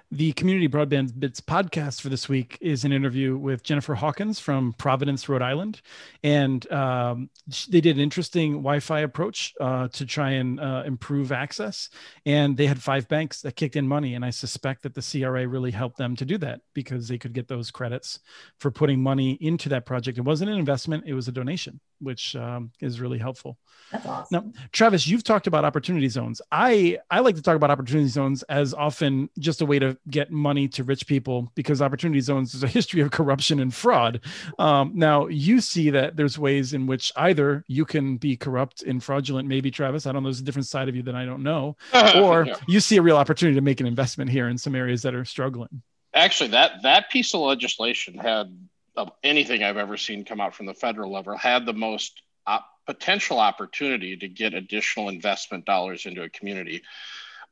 [0.10, 4.72] The Community Broadband Bits podcast for this week is an interview with Jennifer Hawkins from
[4.78, 5.82] Providence, Rhode Island.
[6.24, 7.30] And um,
[7.68, 11.90] they did an interesting Wi Fi approach uh, to try and uh, improve access.
[12.26, 14.14] And they had five banks that kicked in money.
[14.14, 17.34] And I suspect that the CRA really helped them to do that because they could
[17.34, 18.20] get those credits
[18.62, 20.18] for putting money into that project.
[20.18, 23.58] It wasn't an investment, it was a donation, which um, is really helpful.
[23.92, 24.54] That's awesome.
[24.54, 26.42] Now, Travis, you've talked about opportunity zones.
[26.50, 30.32] I I like to talk about opportunity zones as often just a way to get
[30.32, 34.22] money to rich people because opportunity zones is a history of corruption and fraud.
[34.60, 39.04] Um, now, you see that there's ways in which either you can be corrupt and
[39.04, 40.06] fraudulent, maybe Travis.
[40.06, 40.30] I don't know.
[40.30, 41.76] There's a different side of you that I don't know,
[42.16, 42.56] or yeah.
[42.68, 45.26] you see a real opportunity to make an investment here in some areas that are
[45.26, 45.82] struggling.
[46.14, 48.56] Actually, that that piece of legislation had
[48.96, 52.68] of anything I've ever seen come out from the federal level had the most op-
[52.88, 56.82] potential opportunity to get additional investment dollars into a community.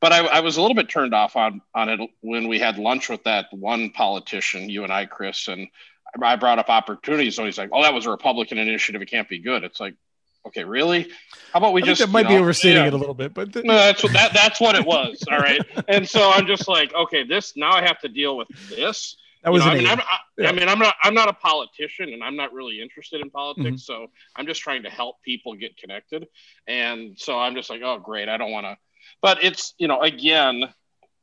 [0.05, 2.77] But I, I, was a little bit turned off on, on it when we had
[2.77, 5.67] lunch with that one politician, you and I, Chris, and
[6.21, 7.35] I brought up opportunities.
[7.35, 9.01] So he's like, "Oh, that was a Republican initiative.
[9.01, 9.95] It can't be good." It's like,
[10.45, 11.09] okay, really?
[11.51, 12.01] How about we I just?
[12.01, 12.89] That might know, be overstating yeah.
[12.89, 15.23] it a little bit, but th- no, that's what that, that's what it was.
[15.31, 18.49] All right, and so I'm just like, okay, this now I have to deal with
[18.69, 20.49] this that was you know, I, mean, I'm, I, yeah.
[20.49, 23.67] I, mean, I'm not I'm not a politician, and I'm not really interested in politics.
[23.67, 23.75] Mm-hmm.
[23.77, 26.27] So I'm just trying to help people get connected.
[26.67, 28.27] And so I'm just like, oh, great.
[28.27, 28.77] I don't want to.
[29.21, 30.63] But it's you know, again,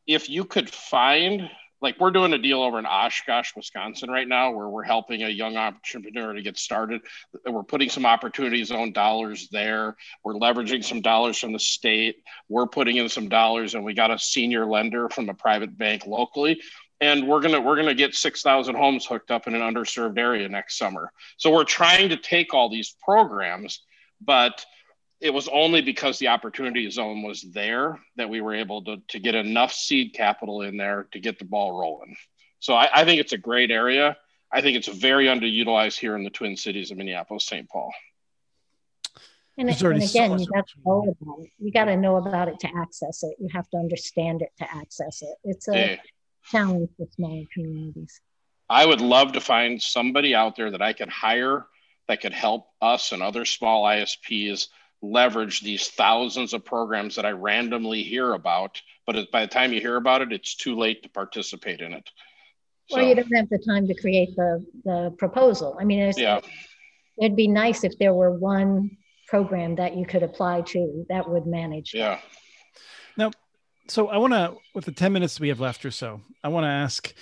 [0.06, 1.48] if you could find
[1.80, 5.28] like we're doing a deal over in Oshkosh, Wisconsin right now, where we're helping a
[5.28, 7.00] young entrepreneur to get started.
[7.44, 9.96] We're putting some opportunity zone dollars there.
[10.24, 12.22] We're leveraging some dollars from the state.
[12.48, 16.06] We're putting in some dollars, and we got a senior lender from a private bank
[16.06, 16.60] locally
[17.02, 20.78] and we're gonna we're gonna get 6,000 homes hooked up in an underserved area next
[20.78, 21.12] summer.
[21.36, 23.82] So we're trying to take all these programs,
[24.20, 24.64] but
[25.22, 29.18] it was only because the opportunity zone was there that we were able to, to
[29.18, 32.16] get enough seed capital in there to get the ball rolling.
[32.58, 34.16] So I, I think it's a great area.
[34.52, 37.68] I think it's very underutilized here in the Twin Cities of Minneapolis, St.
[37.68, 37.92] Paul.
[39.58, 41.50] And, and again, you got to know about it.
[41.58, 43.36] You got to know about it to access it.
[43.38, 45.36] You have to understand it to access it.
[45.44, 45.96] It's a yeah
[46.50, 48.20] challenge for smaller communities.
[48.68, 51.66] I would love to find somebody out there that I could hire
[52.08, 54.68] that could help us and other small ISPs
[55.02, 58.80] leverage these thousands of programs that I randomly hear about.
[59.06, 62.08] But by the time you hear about it, it's too late to participate in it.
[62.90, 65.76] Well, so, you don't have the time to create the, the proposal.
[65.80, 66.40] I mean, yeah.
[67.20, 68.96] it'd be nice if there were one
[69.26, 71.92] program that you could apply to that would manage.
[71.94, 72.20] Yeah.
[73.16, 73.32] Now,
[73.88, 76.64] so I want to, with the 10 minutes we have left or so, I want
[76.64, 77.12] to ask,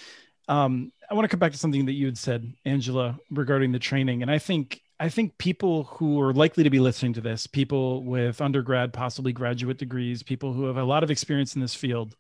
[0.49, 3.79] um, I want to come back to something that you had said, Angela, regarding the
[3.79, 4.23] training.
[4.23, 8.05] And I think, I think people who are likely to be listening to this, people
[8.05, 12.15] with undergrad, possibly graduate degrees, people who have a lot of experience in this field,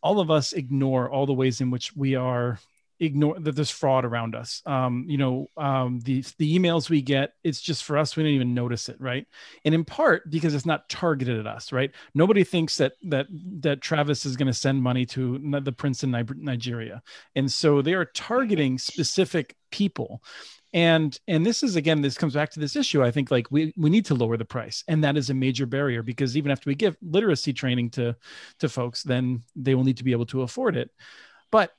[0.00, 2.60] all of us ignore all the ways in which we are
[3.00, 4.62] ignore that there's fraud around us.
[4.64, 8.16] Um, you know, um, the the emails we get, it's just for us.
[8.16, 9.26] We don't even notice it, right?
[9.64, 11.90] And in part because it's not targeted at us, right?
[12.14, 13.26] Nobody thinks that that
[13.60, 17.02] that Travis is going to send money to the prince in Nigeria,
[17.34, 20.22] and so they are targeting specific people.
[20.72, 23.02] And and this is again, this comes back to this issue.
[23.02, 25.66] I think like we we need to lower the price, and that is a major
[25.66, 28.16] barrier because even after we give literacy training to
[28.60, 30.90] to folks, then they will need to be able to afford it.
[31.50, 31.72] But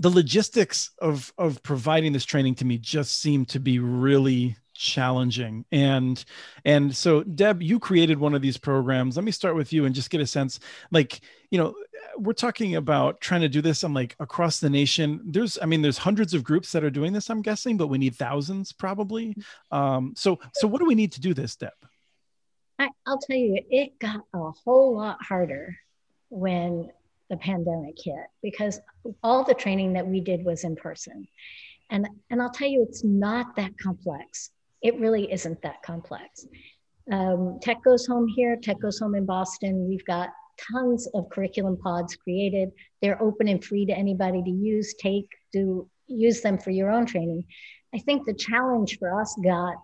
[0.00, 5.62] the logistics of of providing this training to me just seem to be really challenging
[5.70, 6.24] and
[6.64, 9.94] and so deb you created one of these programs let me start with you and
[9.94, 10.58] just get a sense
[10.90, 11.74] like you know
[12.20, 15.82] we're talking about trying to do this on like across the nation there's i mean
[15.82, 19.36] there's hundreds of groups that are doing this i'm guessing but we need thousands probably
[19.70, 21.72] um so so what do we need to do this deb
[22.78, 25.76] I, i'll tell you it got a whole lot harder
[26.28, 26.90] when
[27.30, 28.80] the pandemic hit because
[29.22, 31.26] all the training that we did was in person.
[31.88, 34.50] And, and I'll tell you, it's not that complex.
[34.82, 36.46] It really isn't that complex.
[37.10, 39.88] Um, tech goes home here, tech goes home in Boston.
[39.88, 40.30] We've got
[40.72, 42.70] tons of curriculum pods created.
[43.00, 47.06] They're open and free to anybody to use, take, do, use them for your own
[47.06, 47.44] training.
[47.94, 49.76] I think the challenge for us got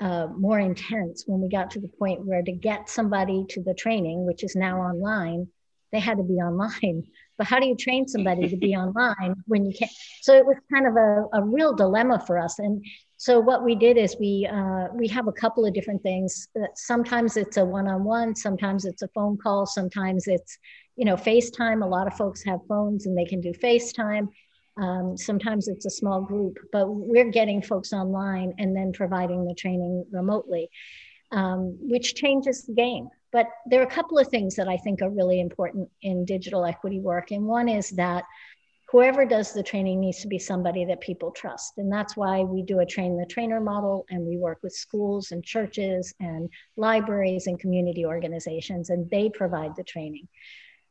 [0.00, 3.74] uh, more intense when we got to the point where to get somebody to the
[3.74, 5.48] training, which is now online,
[5.92, 7.04] they had to be online.
[7.38, 9.90] But how do you train somebody to be online when you can't?
[10.20, 12.58] So it was kind of a, a real dilemma for us.
[12.58, 12.84] And
[13.16, 16.48] so what we did is we uh, we have a couple of different things.
[16.74, 20.58] Sometimes it's a one-on-one, sometimes it's a phone call, sometimes it's
[20.96, 21.84] you know FaceTime.
[21.84, 24.28] A lot of folks have phones and they can do FaceTime.
[24.76, 29.54] Um, sometimes it's a small group, but we're getting folks online and then providing the
[29.54, 30.70] training remotely,
[31.30, 35.02] um, which changes the game but there are a couple of things that I think
[35.02, 37.30] are really important in digital equity work.
[37.30, 38.24] And one is that
[38.92, 41.78] whoever does the training needs to be somebody that people trust.
[41.78, 45.32] And that's why we do a train the trainer model and we work with schools
[45.32, 50.28] and churches and libraries and community organizations, and they provide the training.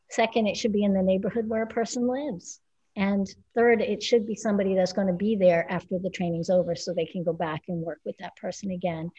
[0.10, 2.60] Second, it should be in the neighborhood where a person lives.
[2.96, 3.26] And
[3.56, 6.94] third, it should be somebody that's going to be there after the training's over so
[6.94, 9.12] they can go back and work with that person again.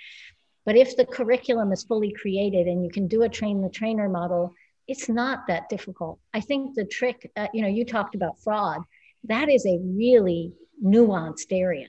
[0.65, 4.09] But if the curriculum is fully created and you can do a train the trainer
[4.09, 4.55] model,
[4.89, 6.19] it's not that difficult.
[6.35, 8.83] I think the trick, uh, you know, you talked about fraud.
[9.25, 10.53] That is a really
[10.85, 11.89] nuanced area.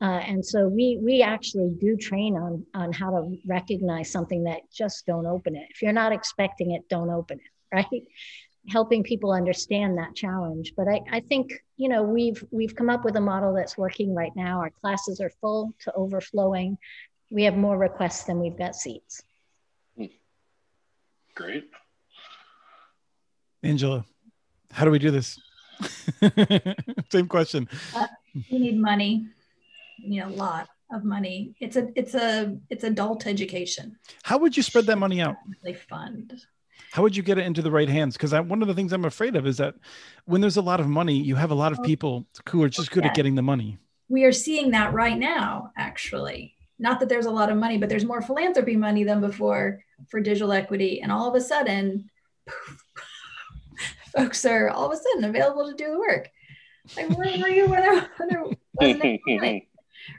[0.00, 4.60] Uh, and so we we actually do train on on how to recognize something that
[4.72, 5.66] just don't open it.
[5.70, 8.02] If you're not expecting it, don't open it, right?
[8.68, 10.72] Helping people understand that challenge.
[10.76, 14.14] But I, I think you know we've we've come up with a model that's working
[14.14, 14.60] right now.
[14.60, 16.78] Our classes are full to overflowing
[17.30, 19.22] we have more requests than we've got seats.
[21.34, 21.70] Great.
[23.62, 24.04] Angela,
[24.72, 25.38] how do we do this?
[27.12, 27.68] Same question.
[27.94, 28.08] Uh,
[28.48, 29.28] you need money.
[29.98, 31.54] You need a lot of money.
[31.60, 33.96] It's a it's a it's adult education.
[34.24, 35.36] How would you spread that money out?
[35.62, 36.34] They fund.
[36.90, 38.16] How would you get it into the right hands?
[38.16, 39.76] Because one of the things I'm afraid of is that
[40.24, 41.82] when there's a lot of money, you have a lot of oh.
[41.82, 43.10] people who are just good yeah.
[43.10, 43.78] at getting the money.
[44.08, 47.88] We are seeing that right now, actually not that there's a lot of money, but
[47.88, 51.00] there's more philanthropy money than before for digital equity.
[51.00, 52.10] And all of a sudden,
[52.46, 52.84] poof,
[54.16, 56.30] folks are all of a sudden available to do the work.
[56.96, 59.00] Like, where were you when there, wasn't
[59.36, 59.68] money?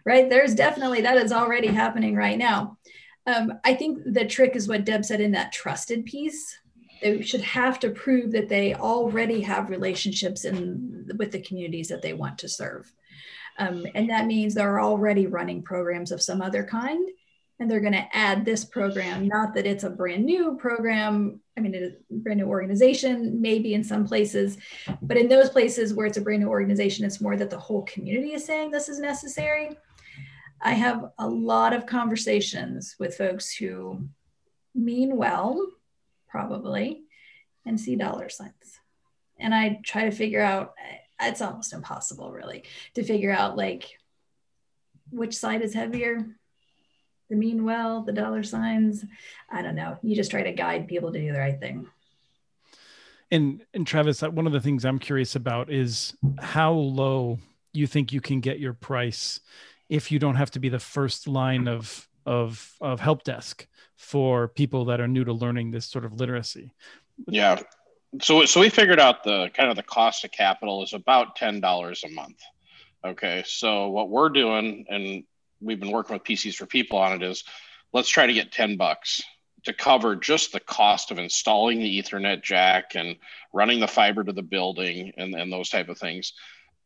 [0.05, 0.29] Right?
[0.29, 2.77] There's definitely that is already happening right now.
[3.25, 6.55] Um, I think the trick is what Deb said in that trusted piece.
[7.01, 12.03] They should have to prove that they already have relationships in with the communities that
[12.03, 12.93] they want to serve.
[13.59, 17.07] Um, and that means they're already running programs of some other kind.
[17.59, 21.41] And they're going to add this program, not that it's a brand new program.
[21.57, 24.57] I mean, it's a brand new organization, maybe in some places,
[25.01, 27.83] but in those places where it's a brand new organization, it's more that the whole
[27.83, 29.77] community is saying this is necessary.
[30.61, 34.07] I have a lot of conversations with folks who
[34.73, 35.67] mean well,
[36.29, 37.03] probably,
[37.65, 38.79] and see dollar signs.
[39.37, 40.75] And I try to figure out
[41.21, 42.63] it's almost impossible really
[42.93, 43.97] to figure out like
[45.11, 46.25] which side is heavier
[47.29, 49.05] the mean well the dollar signs.
[49.49, 49.97] I don't know.
[50.01, 51.87] You just try to guide people to do the right thing.
[53.31, 57.37] And and travis one of the things i'm curious about is how low
[57.73, 59.39] you think you can get your price
[59.87, 64.47] if you don't have to be the first line of of of help desk for
[64.47, 66.73] people that are new to learning this sort of literacy.
[67.27, 67.59] Yeah
[68.21, 71.59] so so we figured out the kind of the cost of capital is about ten
[71.59, 72.39] dollars a month.
[73.05, 75.23] Okay, so what we're doing, and
[75.61, 77.43] we've been working with PCs for People on it, is
[77.93, 79.21] let's try to get ten bucks
[79.65, 83.17] to cover just the cost of installing the Ethernet jack and
[83.53, 86.33] running the fiber to the building and, and those type of things.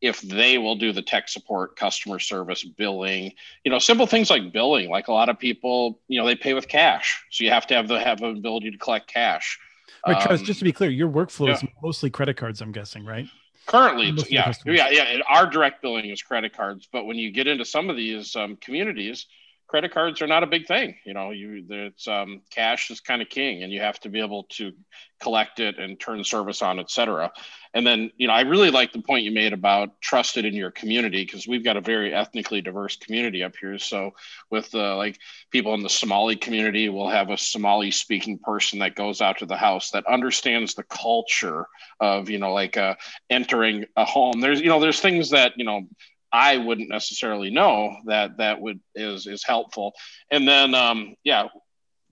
[0.01, 3.31] If they will do the tech support, customer service, billing,
[3.63, 6.53] you know, simple things like billing, like a lot of people, you know, they pay
[6.53, 7.23] with cash.
[7.31, 9.59] So you have to have the have the ability to collect cash
[10.07, 11.53] Right, Travis, um, just to be clear, your workflow yeah.
[11.53, 13.25] is mostly credit cards, I'm guessing, right?
[13.65, 15.19] Currently, yeah, yeah, yeah.
[15.29, 18.57] Our direct billing is credit cards, but when you get into some of these um,
[18.57, 19.27] communities,
[19.73, 20.93] credit cards are not a big thing.
[21.03, 24.19] You know, you it's um, cash is kind of king, and you have to be
[24.19, 24.71] able to
[25.19, 27.31] collect it and turn service on, et cetera.
[27.73, 30.69] And then, you know, I really like the point you made about trusted in your
[30.69, 33.79] community because we've got a very ethnically diverse community up here.
[33.79, 34.11] So,
[34.51, 35.17] with uh, like
[35.49, 39.47] people in the Somali community, we'll have a Somali speaking person that goes out to
[39.47, 41.65] the house that understands the culture
[41.99, 42.93] of, you know, like uh,
[43.31, 44.39] entering a home.
[44.39, 45.87] There's, you know, there's things that, you know,
[46.33, 49.93] I wouldn't necessarily know that that would is is helpful.
[50.31, 51.47] And then um, yeah,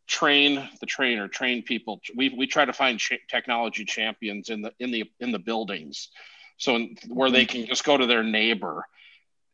[0.08, 2.00] train the trainer, train people.
[2.16, 6.10] We we try to find ch- technology champions in the in the in the buildings,
[6.58, 8.86] so where they can just go to their neighbor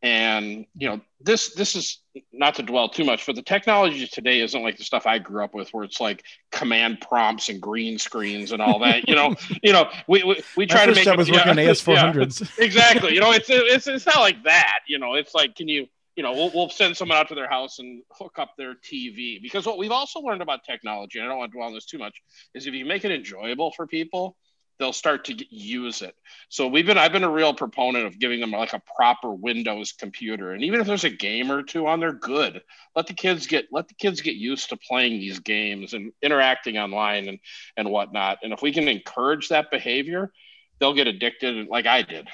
[0.04, 2.00] and you know this this is
[2.32, 5.44] not to dwell too much but the technology today isn't like the stuff i grew
[5.44, 9.08] up with where it's like command prompts and green screens and all that.
[9.08, 12.42] You know you know we we, we try to make I was working yeah, as400s
[12.42, 13.14] yeah, exactly.
[13.14, 14.80] You know it's, it's it's not like that.
[14.88, 17.50] You know it's like can you you know we'll, we'll send someone out to their
[17.50, 21.30] house and hook up their tv because what we've also learned about technology and i
[21.30, 22.24] don't want to dwell on this too much
[22.56, 24.36] is if you make it enjoyable for people
[24.80, 26.16] they'll start to get, use it.
[26.50, 29.92] So we've been I've been a real proponent of giving them like a proper Windows
[29.92, 32.62] computer, and even if there's a game or two on there, good.
[32.96, 36.78] Let the kids get let the kids get used to playing these games and interacting
[36.78, 37.40] online and
[37.76, 38.40] and whatnot.
[38.44, 40.32] And if we can encourage that behavior,
[40.80, 42.28] they'll get addicted like I did.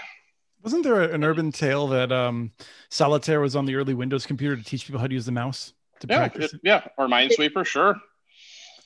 [0.63, 2.51] Wasn't there an urban tale that um,
[2.89, 5.73] solitaire was on the early Windows computer to teach people how to use the mouse
[5.99, 6.53] to yeah, practice?
[6.53, 7.97] It, yeah, or Minesweeper, sure.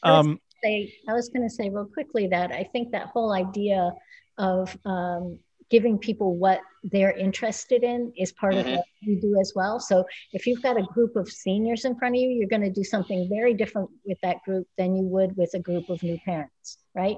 [0.02, 3.92] Um, say, I was going to say real quickly that I think that whole idea
[4.38, 5.40] of um,
[5.70, 8.70] giving people what they're interested in is part mm-hmm.
[8.70, 9.80] of what we do as well.
[9.80, 12.72] So if you've got a group of seniors in front of you, you're going to
[12.72, 16.18] do something very different with that group than you would with a group of new
[16.24, 17.18] parents, right?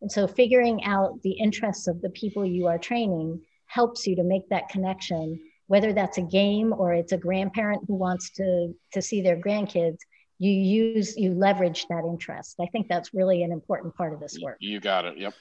[0.00, 4.24] And so figuring out the interests of the people you are training helps you to
[4.24, 9.02] make that connection, whether that's a game or it's a grandparent who wants to, to
[9.02, 9.98] see their grandkids
[10.40, 12.56] you use you leverage that interest.
[12.60, 14.56] I think that's really an important part of this work.
[14.58, 15.34] you got it yep.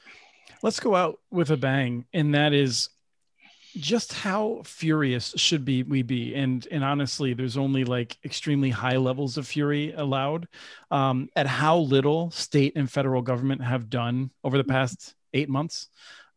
[0.61, 2.89] Let's go out with a bang and that is
[3.75, 6.35] just how furious should be we be?
[6.35, 10.47] And and honestly there's only like extremely high levels of fury allowed.
[10.91, 15.87] Um, at how little state and federal government have done over the past eight months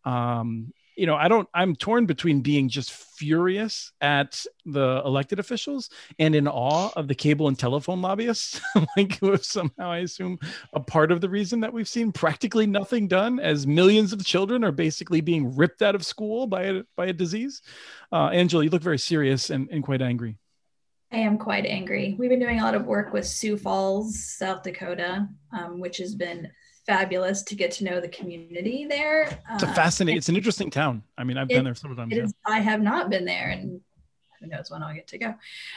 [0.05, 0.73] um,
[1.03, 5.91] you know, I don't, I'm torn between being just furious at the elected officials
[6.21, 8.61] and in awe of the cable and telephone lobbyists.
[8.97, 10.39] like, somehow I assume
[10.73, 14.63] a part of the reason that we've seen practically nothing done as millions of children
[14.63, 17.63] are basically being ripped out of school by a, by a disease.
[18.13, 20.39] Uh, Angela, you look very serious and, and quite angry.
[21.11, 22.15] I am quite angry.
[22.17, 26.15] We've been doing a lot of work with Sioux Falls, South Dakota, um, which has
[26.15, 26.49] been
[26.87, 29.39] fabulous to get to know the community there.
[29.53, 31.03] It's a uh, fascinating, uh, it's an interesting town.
[31.17, 32.13] I mean, I've it, been there several times.
[32.13, 33.81] Is, I have not been there and
[34.41, 35.35] who knows when I'll get to go.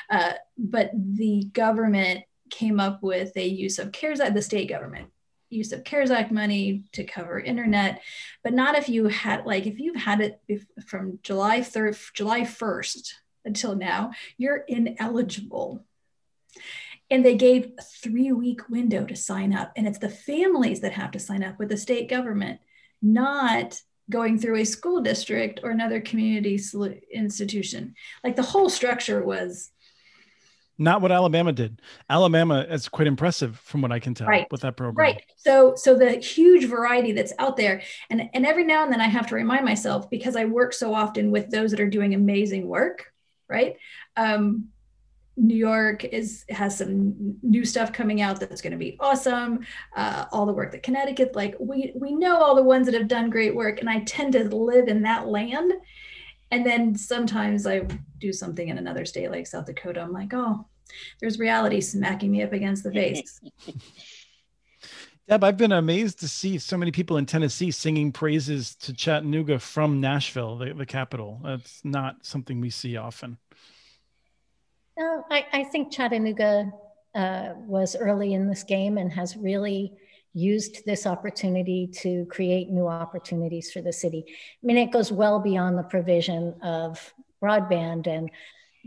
[0.10, 5.10] Uh, but the government came up with a use of CARES Act, the state government
[5.50, 8.02] use of CARES Act money to cover internet,
[8.44, 10.42] but not if you had like if you've had it
[10.88, 13.14] from July 3rd, July 1st
[13.46, 15.86] until now, you're ineligible
[17.16, 19.72] and they gave a three week window to sign up.
[19.78, 22.60] And it's the families that have to sign up with the state government
[23.02, 26.60] not going through a school district or another community
[27.14, 27.96] institution.
[28.22, 29.72] Like the whole structure was
[30.78, 31.82] not what alabama did.
[32.10, 34.46] Alabama is quite impressive from what i can tell right.
[34.52, 35.02] with that program.
[35.02, 35.24] Right.
[35.38, 39.08] So so the huge variety that's out there and and every now and then i
[39.08, 42.68] have to remind myself because i work so often with those that are doing amazing
[42.68, 43.14] work
[43.48, 43.78] right?
[44.18, 44.70] Um,
[45.38, 49.66] New York is has some new stuff coming out that's going to be awesome.
[49.96, 53.08] Uh, all the work that Connecticut, like we we know all the ones that have
[53.08, 55.74] done great work, and I tend to live in that land.
[56.52, 57.86] And then sometimes I
[58.20, 60.02] do something in another state like South Dakota.
[60.02, 60.66] I'm like, oh,
[61.20, 63.42] there's reality smacking me up against the face.
[65.28, 69.58] Deb, I've been amazed to see so many people in Tennessee singing praises to Chattanooga
[69.58, 71.42] from Nashville, the, the capital.
[71.44, 73.40] That's not something we see often.
[74.98, 76.72] No, I, I think Chattanooga
[77.14, 79.94] uh, was early in this game and has really
[80.34, 84.26] used this opportunity to create new opportunities for the city.
[84.28, 88.30] I mean, it goes well beyond the provision of broadband and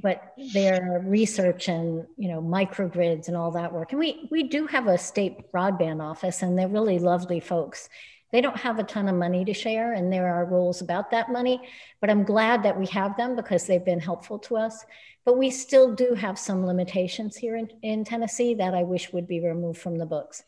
[0.03, 4.67] but their research and you know microgrids and all that work and we we do
[4.67, 7.89] have a state broadband office and they're really lovely folks
[8.31, 11.31] they don't have a ton of money to share and there are rules about that
[11.31, 11.61] money
[12.01, 14.85] but i'm glad that we have them because they've been helpful to us
[15.29, 19.29] but we still do have some limitations here in, in Tennessee that I wish would
[19.29, 20.43] be removed from the books.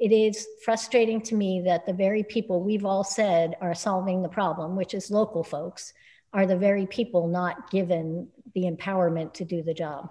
[0.00, 4.28] It is frustrating to me that the very people we've all said are solving the
[4.28, 5.92] problem, which is local folks,
[6.32, 10.10] are the very people not given the empowerment to do the job.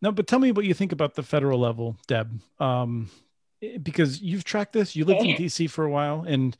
[0.00, 3.10] No, but tell me what you think about the federal level, Deb, um,
[3.82, 4.96] because you've tracked this.
[4.96, 6.56] You lived in DC for a while, and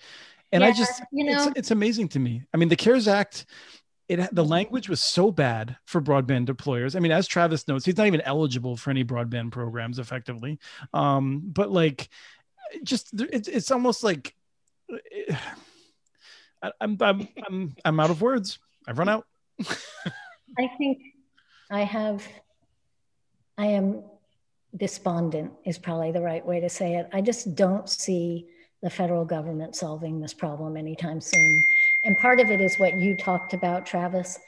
[0.53, 2.45] and yeah, I just you know it's, it's amazing to me.
[2.53, 3.47] I mean, the CARES Act
[4.11, 6.97] it the language was so bad for broadband deployers.
[6.97, 10.59] I mean, as Travis notes, he's not even eligible for any broadband programs effectively.
[10.93, 12.09] Um, but like,
[12.83, 14.35] just it's it's almost like
[16.61, 18.59] I, I'm I'm I'm I'm out of words.
[18.89, 19.27] I've run out.
[20.59, 20.99] I think
[21.71, 22.27] I have.
[23.57, 24.03] I am
[24.77, 27.09] despondent is probably the right way to say it.
[27.13, 28.49] I just don't see
[28.83, 31.65] the federal government solving this problem anytime soon.
[32.05, 34.39] And part of it is what you talked about, Travis.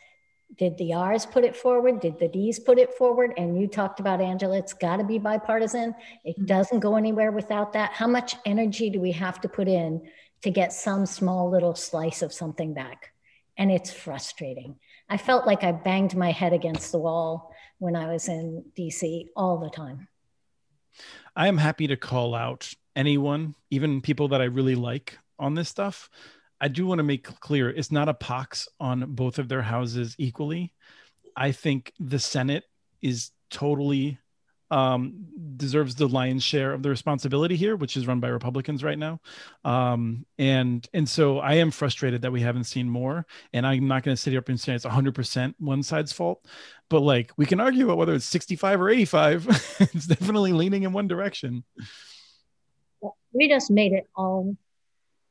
[0.59, 2.01] Did the R's put it forward?
[2.01, 3.33] Did the D's put it forward?
[3.37, 5.95] And you talked about, Angela, it's got to be bipartisan.
[6.25, 6.47] It mm-hmm.
[6.47, 7.93] doesn't go anywhere without that.
[7.93, 10.03] How much energy do we have to put in
[10.43, 13.12] to get some small little slice of something back?
[13.57, 14.77] And it's frustrating.
[15.09, 19.29] I felt like I banged my head against the wall when I was in DC
[19.37, 20.09] all the time.
[21.34, 25.68] I am happy to call out anyone, even people that I really like on this
[25.68, 26.11] stuff
[26.62, 30.14] I do want to make clear it's not a pox on both of their houses
[30.16, 30.72] equally.
[31.36, 32.62] I think the Senate
[33.03, 34.20] is totally
[34.70, 35.26] um,
[35.57, 39.20] deserves the lion's share of the responsibility here, which is run by Republicans right now.
[39.64, 43.26] Um, and and so I am frustrated that we haven't seen more.
[43.53, 46.47] And I'm not going to sit here and say it's 100% one side's fault,
[46.93, 49.47] but like we can argue about whether it's 65 or 85.
[49.95, 51.64] it's definitely leaning in one direction.
[53.32, 54.55] we just made it all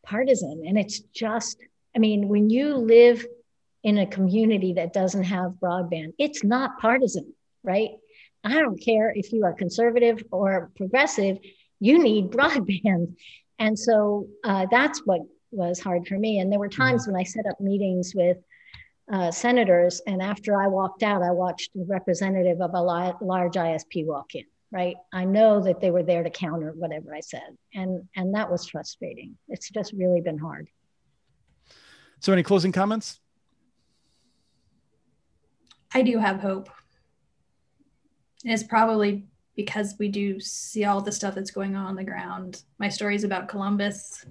[0.04, 0.64] partisan.
[0.68, 1.58] And it's just,
[1.96, 3.24] I mean, when you live
[3.84, 7.32] in a community that doesn't have broadband, it's not partisan,
[7.64, 7.92] right?
[8.44, 11.38] I don't care if you are conservative or progressive,
[11.80, 13.16] you need broadband.
[13.60, 16.40] And so uh, that's what was hard for me.
[16.40, 16.82] And there were mm-hmm.
[16.82, 18.38] times when I set up meetings with
[19.12, 23.56] uh, senators, and after I walked out, I watched a representative of a li- large
[23.56, 24.46] ISP walk in.
[24.72, 28.50] Right, I know that they were there to counter whatever I said, and and that
[28.50, 29.38] was frustrating.
[29.50, 30.70] It's just really been hard.
[32.22, 33.20] So, any closing comments?
[35.94, 36.70] I do have hope.
[38.46, 39.26] It's probably
[39.58, 42.64] because we do see all the stuff that's going on on the ground.
[42.80, 44.26] My story is about Columbus,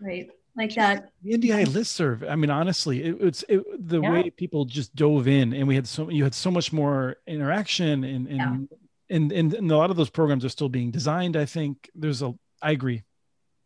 [0.00, 0.28] right?
[0.56, 1.10] Like that.
[1.22, 2.28] The NDIA listserv.
[2.28, 4.12] I mean, honestly, it, it's it, the yeah.
[4.12, 8.04] way people just dove in, and we had so you had so much more interaction,
[8.04, 9.16] and and, yeah.
[9.16, 11.36] and and and a lot of those programs are still being designed.
[11.36, 12.34] I think there's a.
[12.60, 13.02] I agree.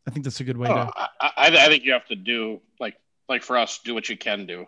[0.07, 0.93] I think that's a good way oh, to.
[1.20, 2.97] I, I think you have to do like
[3.28, 4.66] like for us, do what you can do,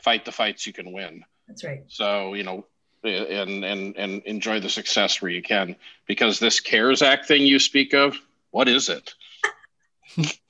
[0.00, 1.24] fight the fights you can win.
[1.48, 1.82] That's right.
[1.88, 2.66] So you know,
[3.04, 7.58] and and and enjoy the success where you can because this cares act thing you
[7.58, 8.16] speak of
[8.50, 9.14] what is it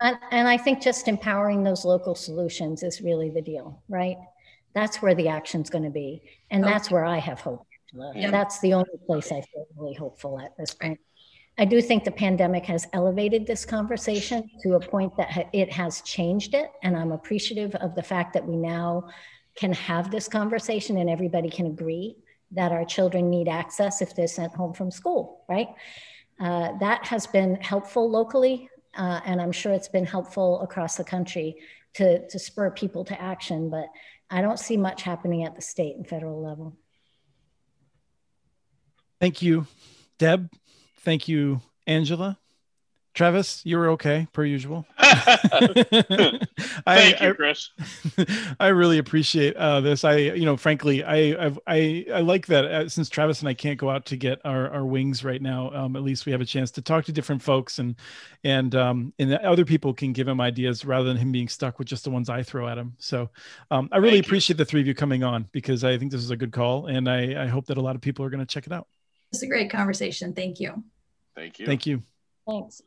[0.00, 4.16] and, and i think just empowering those local solutions is really the deal right
[4.74, 6.72] that's where the action's going to be and okay.
[6.72, 7.66] that's where i have hope
[8.14, 8.30] yeah.
[8.30, 10.98] that's the only place i feel really hopeful at this point
[11.58, 16.00] i do think the pandemic has elevated this conversation to a point that it has
[16.02, 19.08] changed it and i'm appreciative of the fact that we now
[19.58, 22.16] can have this conversation and everybody can agree
[22.52, 25.68] that our children need access if they're sent home from school, right?
[26.40, 31.04] Uh, that has been helpful locally, uh, and I'm sure it's been helpful across the
[31.04, 31.56] country
[31.94, 33.86] to, to spur people to action, but
[34.30, 36.76] I don't see much happening at the state and federal level.
[39.20, 39.66] Thank you,
[40.18, 40.50] Deb.
[41.00, 42.38] Thank you, Angela.
[43.14, 44.86] Travis, you were okay per usual.
[44.98, 46.42] Thank
[46.86, 47.70] I, you, Chris.
[48.16, 50.04] I, I really appreciate uh, this.
[50.04, 53.54] I, you know, frankly, I, I've, i I, like that uh, since Travis and I
[53.54, 55.70] can't go out to get our, our wings right now.
[55.72, 57.96] Um, at least we have a chance to talk to different folks and,
[58.44, 61.88] and, um, and other people can give him ideas rather than him being stuck with
[61.88, 62.94] just the ones I throw at him.
[62.98, 63.30] So,
[63.70, 64.58] um, I really Thank appreciate you.
[64.58, 67.08] the three of you coming on because I think this is a good call, and
[67.08, 68.86] I, I hope that a lot of people are going to check it out.
[69.32, 70.34] It's a great conversation.
[70.34, 70.82] Thank you.
[71.34, 71.66] Thank you.
[71.66, 72.02] Thank you.
[72.46, 72.82] Thanks.